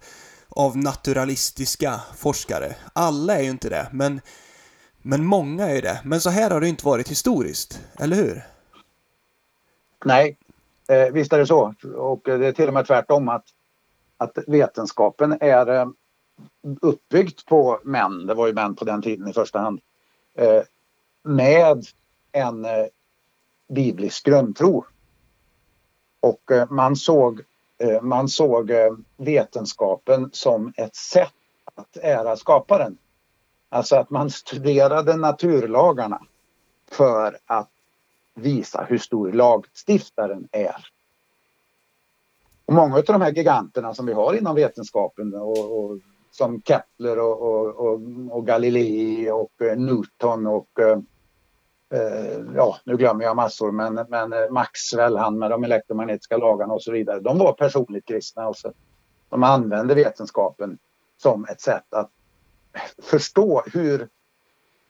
av 0.55 0.77
naturalistiska 0.77 2.01
forskare. 2.15 2.75
Alla 2.93 3.35
är 3.35 3.41
ju 3.41 3.49
inte 3.49 3.69
det, 3.69 3.87
men, 3.91 4.21
men 5.01 5.25
många 5.25 5.69
är 5.69 5.81
det. 5.81 6.01
Men 6.03 6.21
så 6.21 6.29
här 6.29 6.49
har 6.49 6.61
det 6.61 6.69
inte 6.69 6.85
varit 6.85 7.09
historiskt, 7.09 7.81
eller 7.99 8.15
hur? 8.15 8.43
Nej, 10.05 10.37
eh, 10.87 11.13
visst 11.13 11.33
är 11.33 11.39
det 11.39 11.47
så. 11.47 11.73
Och 11.95 12.21
det 12.23 12.47
är 12.47 12.51
till 12.51 12.67
och 12.67 12.73
med 12.73 12.87
tvärtom 12.87 13.29
att, 13.29 13.45
att 14.17 14.37
vetenskapen 14.47 15.37
är 15.41 15.67
eh, 15.67 15.87
uppbyggd 16.81 17.39
på 17.45 17.79
män, 17.83 18.25
det 18.25 18.33
var 18.33 18.47
ju 18.47 18.53
män 18.53 18.75
på 18.75 18.85
den 18.85 19.01
tiden 19.01 19.27
i 19.27 19.33
första 19.33 19.59
hand, 19.59 19.79
eh, 20.33 20.61
med 21.23 21.85
en 22.31 22.65
eh, 22.65 22.85
biblisk 23.67 24.25
grundtro. 24.25 24.85
Och 26.19 26.51
eh, 26.51 26.69
man 26.69 26.95
såg, 26.95 27.41
Eh, 27.77 28.01
man 28.01 28.27
såg 28.27 28.71
eh, 28.71 28.93
vetenskapen 29.17 30.29
som 30.33 30.73
ett 30.77 30.95
sätt 30.95 31.33
att 31.75 31.97
ära 31.97 32.35
skaparen. 32.35 32.97
Alltså 33.69 33.95
att 33.95 34.09
man 34.09 34.29
studerade 34.29 35.15
naturlagarna 35.15 36.21
för 36.91 37.37
att 37.45 37.69
visa 38.33 38.85
hur 38.89 38.97
stor 38.97 39.31
lagstiftaren 39.31 40.47
är. 40.51 40.85
Och 42.65 42.73
många 42.73 42.95
av 42.95 43.03
de 43.03 43.21
här 43.21 43.31
giganterna 43.31 43.93
som 43.93 44.05
vi 44.05 44.13
har 44.13 44.33
inom 44.33 44.55
vetenskapen 44.55 45.33
och, 45.33 45.79
och 45.79 45.99
som 46.31 46.61
Kepler 46.61 47.19
och, 47.19 47.41
och, 47.41 47.75
och, 47.75 47.99
och 48.29 48.45
Galilei 48.45 49.31
och 49.31 49.61
eh, 49.61 49.77
Newton 49.77 50.47
och 50.47 50.79
Eh, 51.93 52.39
ja, 52.55 52.77
nu 52.83 52.97
glömmer 52.97 53.23
jag 53.23 53.35
massor, 53.35 53.71
men, 53.71 54.05
men 54.09 54.33
eh, 54.33 54.49
Maxwell, 54.51 55.17
han 55.17 55.39
med 55.39 55.51
de 55.51 55.63
elektromagnetiska 55.63 56.37
lagarna 56.37 56.73
och 56.73 56.83
så 56.83 56.91
vidare, 56.91 57.19
de 57.19 57.37
var 57.37 57.53
personligt 57.53 58.07
kristna. 58.07 58.43
Alltså. 58.43 58.73
De 59.29 59.43
använde 59.43 59.95
vetenskapen 59.95 60.77
som 61.17 61.45
ett 61.45 61.61
sätt 61.61 61.93
att 61.93 62.11
förstå 63.01 63.63
hur 63.73 64.09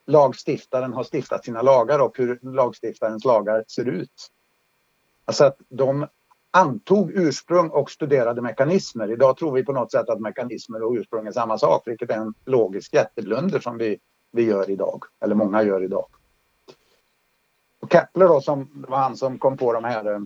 lagstiftaren 0.08 0.94
har 0.94 1.04
stiftat 1.04 1.46
sina 1.46 1.62
lagar 1.62 2.00
och 2.00 2.18
hur 2.18 2.40
lagstiftarens 2.42 3.26
lagar 3.26 3.64
ser 3.68 3.86
ut. 3.86 4.32
Alltså 5.26 5.44
att 5.44 5.58
de 5.70 6.08
antog 6.52 7.12
ursprung 7.14 7.70
och 7.70 7.92
studerade 7.92 8.42
mekanismer. 8.42 9.12
Idag 9.12 9.38
tror 9.38 9.52
vi 9.52 9.66
på 9.66 9.74
något 9.74 9.92
sätt 9.92 10.10
att 10.10 10.20
mekanismer 10.20 10.84
och 10.84 10.94
ursprung 10.94 11.28
är 11.28 11.32
samma 11.32 11.58
sak, 11.58 11.88
vilket 11.88 12.10
är 12.10 12.18
en 12.18 12.34
logisk 12.46 12.94
jätteblunder 12.94 13.60
som 13.60 13.78
vi, 13.78 14.00
vi 14.32 14.44
gör 14.44 14.70
idag, 14.70 15.04
eller 15.20 15.36
många 15.36 15.64
gör 15.64 15.84
idag. 15.84 16.06
Och 17.86 17.92
Kepler 17.92 18.28
då, 18.28 18.42
som 18.42 18.86
var 18.88 18.98
han 18.98 19.18
som 19.18 19.40
kom 19.40 19.58
på 19.58 19.74
de 19.74 19.84
här 19.84 20.14
eh, 20.14 20.20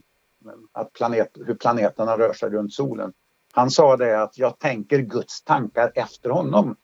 att 0.71 0.93
planet, 0.93 1.31
hur 1.45 1.55
planeterna 1.55 2.17
rör 2.17 2.33
sig 2.33 2.49
runt 2.49 2.73
solen. 2.73 3.13
Han 3.53 3.71
sa 3.71 3.97
det 3.97 4.21
att 4.21 4.37
jag 4.37 4.59
tänker 4.59 4.99
Guds 4.99 5.41
tankar 5.43 5.91
efter 5.95 6.29
honom. 6.29 6.75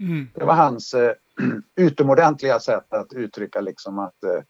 Mm. 0.00 0.28
Det 0.34 0.44
var 0.44 0.54
hans 0.54 0.94
eh, 0.94 1.12
utomordentliga 1.76 2.60
sätt 2.60 2.92
att 2.92 3.12
uttrycka 3.12 3.60
liksom 3.60 3.98
att 3.98 4.24
eh, 4.24 4.42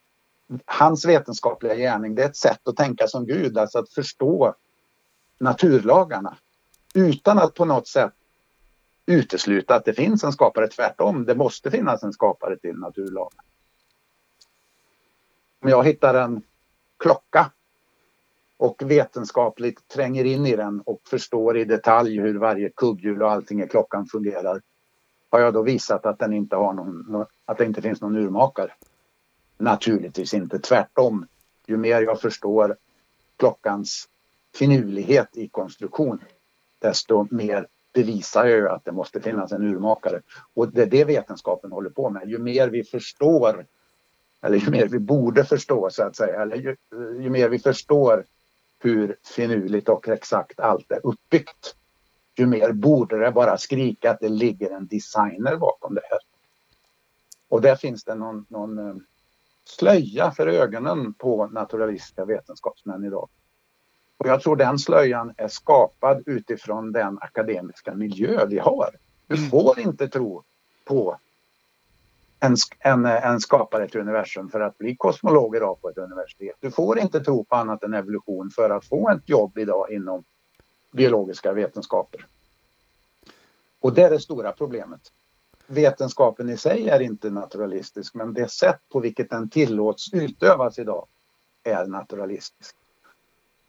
hans 0.64 1.04
vetenskapliga 1.04 1.74
gärning 1.74 2.14
det 2.14 2.22
är 2.22 2.28
ett 2.28 2.36
sätt 2.36 2.68
att 2.68 2.76
tänka 2.76 3.06
som 3.06 3.26
Gud, 3.26 3.58
alltså 3.58 3.78
att 3.78 3.90
förstå 3.90 4.54
naturlagarna 5.38 6.36
utan 6.94 7.38
att 7.38 7.54
på 7.54 7.64
något 7.64 7.88
sätt 7.88 8.12
utesluta 9.06 9.74
att 9.74 9.84
det 9.84 9.94
finns 9.94 10.24
en 10.24 10.32
skapare. 10.32 10.68
Tvärtom, 10.68 11.24
det 11.24 11.34
måste 11.34 11.70
finnas 11.70 12.02
en 12.02 12.12
skapare 12.12 12.56
till 12.56 12.76
naturlagarna. 12.76 13.42
Om 15.62 15.68
jag 15.70 15.84
hittar 15.84 16.14
en 16.14 16.42
klocka 16.96 17.50
och 18.56 18.82
vetenskapligt 18.82 19.88
tränger 19.88 20.24
in 20.24 20.46
i 20.46 20.56
den 20.56 20.80
och 20.80 21.00
förstår 21.04 21.56
i 21.56 21.64
detalj 21.64 22.20
hur 22.20 22.38
varje 22.38 22.70
kugghjul 22.70 23.22
och 23.22 23.30
allting 23.30 23.62
i 23.62 23.68
klockan 23.68 24.06
fungerar 24.06 24.62
har 25.30 25.40
jag 25.40 25.54
då 25.54 25.62
visat 25.62 26.06
att, 26.06 26.18
den 26.18 26.32
inte 26.32 26.56
har 26.56 26.72
någon, 26.72 27.26
att 27.44 27.58
det 27.58 27.64
inte 27.64 27.82
finns 27.82 28.00
någon 28.00 28.16
urmakare. 28.16 28.72
Naturligtvis 29.58 30.34
inte, 30.34 30.58
tvärtom. 30.58 31.26
Ju 31.66 31.76
mer 31.76 32.02
jag 32.02 32.20
förstår 32.20 32.76
klockans 33.36 34.08
finurlighet 34.54 35.36
i 35.36 35.48
konstruktion 35.48 36.20
desto 36.78 37.26
mer 37.30 37.66
bevisar 37.92 38.46
jag 38.46 38.68
att 38.68 38.84
det 38.84 38.92
måste 38.92 39.20
finnas 39.20 39.52
en 39.52 39.62
urmakare. 39.62 40.20
Och 40.54 40.68
det 40.68 40.82
är 40.82 40.86
det 40.86 41.04
vetenskapen 41.04 41.72
håller 41.72 41.90
på 41.90 42.10
med. 42.10 42.28
Ju 42.28 42.38
mer 42.38 42.68
vi 42.68 42.84
förstår 42.84 43.66
eller 44.42 44.58
ju 44.58 44.70
mer 44.70 44.88
vi 44.88 44.98
borde 44.98 45.44
förstå 45.44 45.90
så 45.90 46.02
att 46.02 46.16
säga, 46.16 46.42
eller 46.42 46.56
ju, 46.56 46.76
ju 47.22 47.30
mer 47.30 47.48
vi 47.48 47.58
förstår 47.58 48.24
hur 48.78 49.16
finurligt 49.24 49.88
och 49.88 50.08
exakt 50.08 50.60
allt 50.60 50.90
är 50.92 51.00
uppbyggt, 51.06 51.76
ju 52.36 52.46
mer 52.46 52.72
borde 52.72 53.18
det 53.18 53.32
bara 53.32 53.58
skrika 53.58 54.10
att 54.10 54.20
det 54.20 54.28
ligger 54.28 54.70
en 54.70 54.86
designer 54.86 55.56
bakom 55.56 55.94
det 55.94 56.02
här. 56.10 56.18
Och 57.48 57.60
där 57.60 57.76
finns 57.76 58.04
det 58.04 58.14
någon, 58.14 58.46
någon 58.48 58.78
eh, 58.78 58.96
slöja 59.64 60.30
för 60.30 60.46
ögonen 60.46 61.14
på 61.14 61.46
naturalistiska 61.46 62.24
vetenskapsmän 62.24 63.04
idag. 63.04 63.28
Och 64.16 64.26
jag 64.26 64.42
tror 64.42 64.56
den 64.56 64.78
slöjan 64.78 65.34
är 65.36 65.48
skapad 65.48 66.22
utifrån 66.26 66.92
den 66.92 67.18
akademiska 67.20 67.94
miljö 67.94 68.46
vi 68.46 68.58
har. 68.58 68.90
Du 69.26 69.36
mm. 69.36 69.50
får 69.50 69.78
inte 69.78 70.08
tro 70.08 70.42
på 70.84 71.18
en, 72.40 72.56
en, 72.78 73.06
en 73.06 73.40
skapare 73.40 73.88
till 73.88 74.00
universum 74.00 74.48
för 74.48 74.60
att 74.60 74.78
bli 74.78 74.96
kosmolog 74.96 75.56
idag 75.56 75.80
på 75.80 75.88
ett 75.88 75.98
universitet. 75.98 76.56
Du 76.60 76.70
får 76.70 76.98
inte 76.98 77.20
tro 77.20 77.44
på 77.44 77.56
annat 77.56 77.82
än 77.82 77.94
evolution 77.94 78.50
för 78.50 78.70
att 78.70 78.84
få 78.84 79.10
ett 79.10 79.28
jobb 79.28 79.58
idag 79.58 79.92
inom 79.92 80.24
biologiska 80.92 81.52
vetenskaper. 81.52 82.26
Och 83.80 83.92
det 83.92 84.02
är 84.02 84.10
det 84.10 84.20
stora 84.20 84.52
problemet. 84.52 85.00
Vetenskapen 85.66 86.50
i 86.50 86.56
sig 86.56 86.88
är 86.88 87.00
inte 87.00 87.30
naturalistisk 87.30 88.14
men 88.14 88.34
det 88.34 88.48
sätt 88.48 88.80
på 88.92 89.00
vilket 89.00 89.30
den 89.30 89.50
tillåts 89.50 90.12
utövas 90.12 90.78
idag 90.78 91.06
är 91.62 91.86
naturalistisk. 91.86 92.76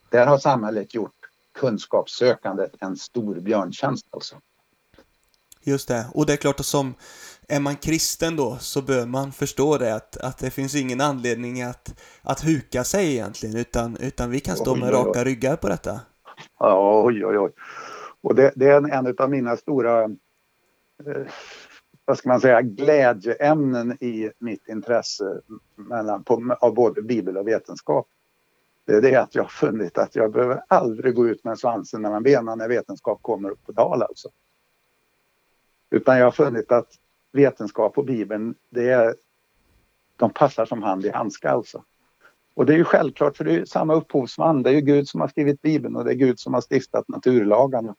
Där 0.10 0.28
har 0.28 0.38
samhället 0.38 0.94
gjort 0.94 1.14
kunskapssökandet 1.54 2.72
en 2.80 2.98
stor 2.98 3.36
björntjänst 3.36 4.06
alltså. 4.10 4.36
Just 5.62 5.88
det, 5.88 6.08
och 6.14 6.26
det 6.26 6.34
är 6.34 6.38
klart 6.38 6.60
att 6.60 6.66
som 6.66 6.94
är 7.48 7.60
man 7.60 7.76
kristen 7.76 8.36
då 8.36 8.58
så 8.60 8.82
bör 8.82 9.06
man 9.06 9.32
förstå 9.32 9.78
det 9.78 9.96
att, 9.96 10.18
att 10.18 10.38
det 10.38 10.50
finns 10.50 10.76
ingen 10.76 11.02
anledning 11.02 11.62
att, 11.62 12.02
att 12.22 12.46
huka 12.46 12.84
sig 12.84 13.14
egentligen 13.14 13.58
utan, 13.58 13.98
utan 13.98 14.32
vi 14.32 14.40
kan 14.40 14.56
stå 14.56 14.74
oj, 14.74 14.80
med 14.80 14.90
oj, 14.90 14.96
oj. 14.96 15.08
raka 15.08 15.24
ryggar 15.24 15.56
på 15.56 15.70
detta. 15.70 16.00
Ja, 16.60 17.04
oj, 17.06 17.26
oj, 17.26 17.38
oj. 17.38 17.52
Och 18.22 18.36
det, 18.36 18.52
det 18.56 18.66
är 18.66 18.78
en, 18.78 18.92
en 18.92 19.16
av 19.18 19.30
mina 19.30 19.58
stora, 19.58 20.04
eh, 20.04 21.28
vad 22.06 22.18
ska 22.18 22.30
man 22.30 22.42
säga, 22.42 22.62
glädjeämnen 22.62 23.92
i 23.92 24.32
mitt 24.40 24.68
intresse 24.68 25.42
mellan, 25.76 26.24
på, 26.24 26.58
av 26.60 26.74
både 26.74 27.02
bibel 27.02 27.38
och 27.38 27.48
vetenskap. 27.48 28.08
Det 28.86 28.94
är 28.94 29.02
det 29.02 29.16
att 29.16 29.36
jag 29.36 29.44
har 29.44 29.50
funnit 29.50 29.98
att 29.98 30.16
jag 30.16 30.32
behöver 30.32 30.62
aldrig 30.68 31.16
gå 31.16 31.28
ut 31.28 31.44
med 31.44 31.60
svansen 31.60 32.02
mellan 32.02 32.24
benen 32.24 32.58
när 32.58 32.68
vetenskap 32.68 33.22
kommer 33.22 33.50
upp 33.50 33.66
på 33.66 33.74
tal 33.74 34.04
alltså. 34.04 34.30
Utan 35.90 36.18
jag 36.18 36.26
har 36.26 36.32
funnit 36.32 36.72
att 36.72 36.88
vetenskap 37.32 37.98
och 37.98 38.06
Bibeln, 38.06 38.56
det 38.70 38.90
är, 38.90 39.16
de 40.16 40.30
passar 40.30 40.66
som 40.66 40.84
hand 40.84 41.06
i 41.06 41.10
handske 41.10 41.50
alltså. 41.50 41.84
Och 42.54 42.66
det 42.66 42.74
är 42.74 42.78
ju 42.78 42.84
självklart 42.84 43.38
för 43.38 43.44
det 43.44 43.56
är 43.56 43.66
samma 43.66 43.94
upphovsman. 43.94 44.64
Det 44.64 44.70
är 44.70 44.74
ju 44.74 44.82
Gud 44.82 45.08
som 45.08 45.22
har 45.22 45.28
skrivit 45.28 45.62
Bibeln 45.62 45.96
och 45.96 46.06
det 46.06 46.12
är 46.12 46.16
Gud 46.16 46.40
som 46.40 46.54
har 46.54 46.62
stiftat 46.62 47.08
naturlagarna. 47.08 47.96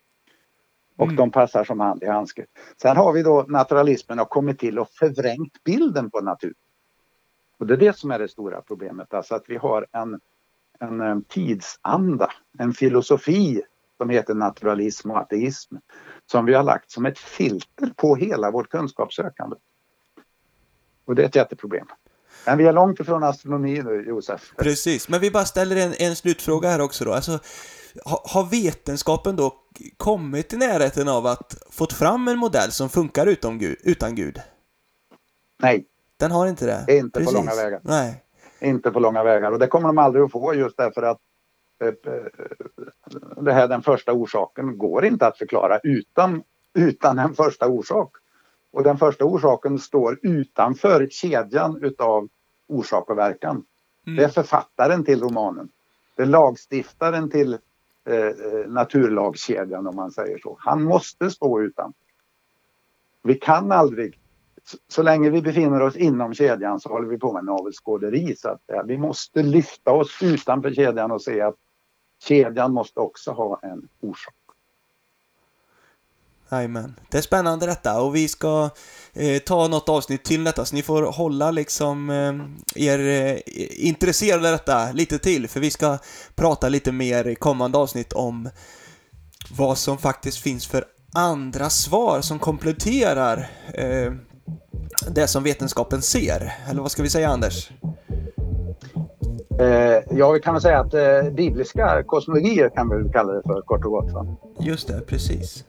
Och 0.97 1.05
mm. 1.05 1.15
de 1.15 1.31
passar 1.31 1.63
som 1.63 1.79
hand 1.79 2.03
i 2.03 2.05
handske. 2.05 2.45
Sen 2.81 2.97
har 2.97 3.13
vi 3.13 3.23
då 3.23 3.45
naturalismen 3.47 4.17
har 4.17 4.25
kommit 4.25 4.59
till 4.59 4.79
och 4.79 4.89
förvrängt 4.89 5.63
bilden 5.63 6.11
på 6.11 6.21
natur. 6.21 6.53
Och 7.57 7.67
det 7.67 7.73
är 7.73 7.77
det 7.77 7.97
som 7.97 8.11
är 8.11 8.19
det 8.19 8.27
stora 8.27 8.61
problemet, 8.61 9.13
alltså 9.13 9.35
att 9.35 9.43
vi 9.47 9.57
har 9.57 9.85
en, 9.91 10.19
en, 10.79 11.01
en 11.01 11.23
tidsanda, 11.23 12.31
en 12.57 12.73
filosofi 12.73 13.61
som 13.97 14.09
heter 14.09 14.33
naturalism 14.33 15.11
och 15.11 15.17
ateism 15.17 15.75
som 16.31 16.45
vi 16.45 16.53
har 16.53 16.63
lagt 16.63 16.91
som 16.91 17.05
ett 17.05 17.19
filter 17.19 17.93
på 17.95 18.15
hela 18.15 18.51
vårt 18.51 18.69
kunskapssökande. 18.69 19.55
Och 21.05 21.15
det 21.15 21.21
är 21.21 21.27
ett 21.27 21.35
jätteproblem. 21.35 21.87
Men 22.45 22.57
vi 22.57 22.65
är 22.65 22.73
långt 22.73 22.99
ifrån 22.99 23.23
astronomi 23.23 23.81
nu, 23.81 24.03
Josef. 24.07 24.53
Precis, 24.57 25.09
men 25.09 25.19
vi 25.19 25.31
bara 25.31 25.45
ställer 25.45 25.75
en, 25.75 25.93
en 25.93 26.15
slutfråga 26.15 26.69
här 26.69 26.81
också 26.81 27.05
då. 27.05 27.13
Alltså, 27.13 27.39
ha, 28.05 28.23
har 28.25 28.45
vetenskapen 28.45 29.35
då 29.35 29.53
kommit 29.97 30.53
i 30.53 30.57
närheten 30.57 31.07
av 31.07 31.25
att 31.25 31.63
fått 31.69 31.93
fram 31.93 32.27
en 32.27 32.37
modell 32.37 32.71
som 32.71 32.89
funkar 32.89 33.27
utan 33.27 33.59
Gud? 33.59 33.77
Utan 33.83 34.15
Gud? 34.15 34.41
Nej. 35.61 35.85
Den 36.17 36.31
har 36.31 36.47
inte 36.47 36.65
det? 36.65 36.97
Inte 36.97 37.19
Precis. 37.19 37.33
på 37.33 37.39
långa 37.39 37.55
vägar. 37.55 37.81
Nej. 37.83 38.23
Inte 38.59 38.91
på 38.91 38.99
långa 38.99 39.23
vägar. 39.23 39.51
Och 39.51 39.59
det 39.59 39.67
kommer 39.67 39.87
de 39.87 39.97
aldrig 39.97 40.23
att 40.23 40.31
få 40.31 40.53
just 40.53 40.77
därför 40.77 41.01
att 41.01 41.17
det 43.41 43.53
här, 43.53 43.67
den 43.67 43.81
första 43.81 44.13
orsaken 44.13 44.77
går 44.77 45.05
inte 45.05 45.27
att 45.27 45.37
förklara 45.37 45.79
utan, 45.83 46.43
utan 46.73 47.19
en 47.19 47.33
första 47.33 47.67
orsak. 47.67 48.11
Och 48.71 48.83
den 48.83 48.97
första 48.97 49.25
orsaken 49.25 49.79
står 49.79 50.19
utanför 50.21 51.07
kedjan 51.11 51.83
utav 51.83 52.29
orsak 52.67 53.09
och 53.09 53.17
verkan. 53.17 53.65
Mm. 54.07 54.17
Det 54.17 54.23
är 54.23 54.29
författaren 54.29 55.03
till 55.03 55.21
romanen. 55.21 55.69
Det 56.15 56.21
är 56.21 56.27
lagstiftaren 56.27 57.29
till 57.29 57.53
eh, 58.05 58.15
eh 58.15 58.33
naturlagskedjan 58.67 59.87
om 59.87 59.95
man 59.95 60.11
säger 60.11 60.37
så. 60.37 60.57
Han 60.59 60.83
måste 60.83 61.29
stå 61.29 61.61
utanför. 61.61 62.05
Vi 63.23 63.35
kan 63.35 63.71
aldrig, 63.71 64.19
så, 64.63 64.77
så 64.87 65.03
länge 65.03 65.29
vi 65.29 65.41
befinner 65.41 65.81
oss 65.81 65.95
inom 65.95 66.33
kedjan 66.33 66.79
så 66.79 66.89
håller 66.89 67.07
vi 67.07 67.17
på 67.17 67.33
med 67.33 67.45
navelskåderi. 67.45 68.35
Så 68.35 68.49
att, 68.49 68.61
ja, 68.65 68.83
vi 68.83 68.97
måste 68.97 69.43
lyfta 69.43 69.91
oss 69.91 70.19
utanför 70.21 70.73
kedjan 70.73 71.11
och 71.11 71.21
se 71.21 71.41
att 71.41 71.55
kedjan 72.19 72.73
måste 72.73 72.99
också 72.99 73.31
ha 73.31 73.59
en 73.63 73.87
orsak. 74.01 74.33
Jajamän. 76.51 76.95
Det 77.09 77.17
är 77.17 77.21
spännande 77.21 77.65
detta 77.65 78.01
och 78.01 78.15
vi 78.15 78.27
ska 78.27 78.69
eh, 79.13 79.39
ta 79.41 79.67
något 79.67 79.89
avsnitt 79.89 80.23
till 80.23 80.43
detta 80.43 80.65
så 80.65 80.75
ni 80.75 80.81
får 80.81 81.03
hålla 81.03 81.51
liksom 81.51 82.09
eh, 82.09 82.33
er 82.85 82.99
eh, 82.99 83.39
intresserade 83.87 84.47
av 84.47 84.51
detta 84.51 84.91
lite 84.91 85.19
till 85.19 85.47
för 85.47 85.59
vi 85.59 85.71
ska 85.71 85.97
prata 86.35 86.69
lite 86.69 86.91
mer 86.91 87.27
i 87.27 87.35
kommande 87.35 87.77
avsnitt 87.77 88.13
om 88.13 88.49
vad 89.51 89.77
som 89.77 89.97
faktiskt 89.97 90.37
finns 90.37 90.67
för 90.67 90.85
andra 91.13 91.69
svar 91.69 92.21
som 92.21 92.39
kompletterar 92.39 93.49
eh, 93.73 94.13
det 95.09 95.27
som 95.27 95.43
vetenskapen 95.43 96.01
ser. 96.01 96.53
Eller 96.69 96.81
vad 96.81 96.91
ska 96.91 97.03
vi 97.03 97.09
säga 97.09 97.29
Anders? 97.29 97.69
Eh, 99.59 100.03
ja, 100.09 100.31
vi 100.31 100.39
kan 100.39 100.53
väl 100.53 100.61
säga 100.61 100.79
att 100.79 100.93
eh, 100.93 101.31
bibliska 101.31 102.03
kosmologier 102.03 102.69
kan 102.69 103.03
vi 103.03 103.11
kalla 103.11 103.33
det 103.33 103.41
för 103.45 103.61
kort 103.61 103.85
och 103.85 103.91
gott. 103.91 104.11
Va? 104.11 104.25
Just 104.59 104.87
det, 104.87 105.01
precis. 105.01 105.65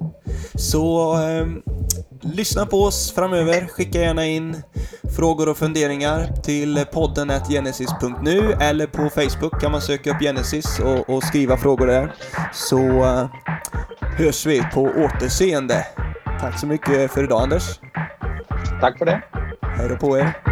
Så 0.55 1.15
eh, 1.15 1.47
lyssna 2.21 2.67
på 2.67 2.77
oss 2.77 3.13
framöver. 3.13 3.67
Skicka 3.67 3.99
gärna 3.99 4.27
in 4.27 4.57
frågor 5.17 5.49
och 5.49 5.57
funderingar 5.57 6.27
till 6.43 6.85
podden 6.93 7.31
genesis.nu 7.49 8.53
eller 8.61 8.87
på 8.87 9.09
Facebook 9.09 9.61
kan 9.61 9.73
man 9.73 9.81
söka 9.81 10.11
upp 10.11 10.21
Genesis 10.21 10.81
och, 10.81 11.15
och 11.15 11.23
skriva 11.23 11.57
frågor 11.57 11.87
där. 11.87 12.15
Så 12.53 12.79
eh, 12.79 13.29
hörs 14.01 14.47
vi 14.47 14.63
på 14.75 14.83
återseende. 14.83 15.87
Tack 16.41 16.61
så 16.61 16.67
mycket 16.67 17.11
för 17.11 17.25
idag 17.25 17.43
Anders. 17.43 17.81
Tack 18.81 18.99
för 18.99 19.07
det. 19.07 19.23
Hej 19.63 19.89
då 19.89 19.97
på 19.97 20.19
er. 20.19 20.50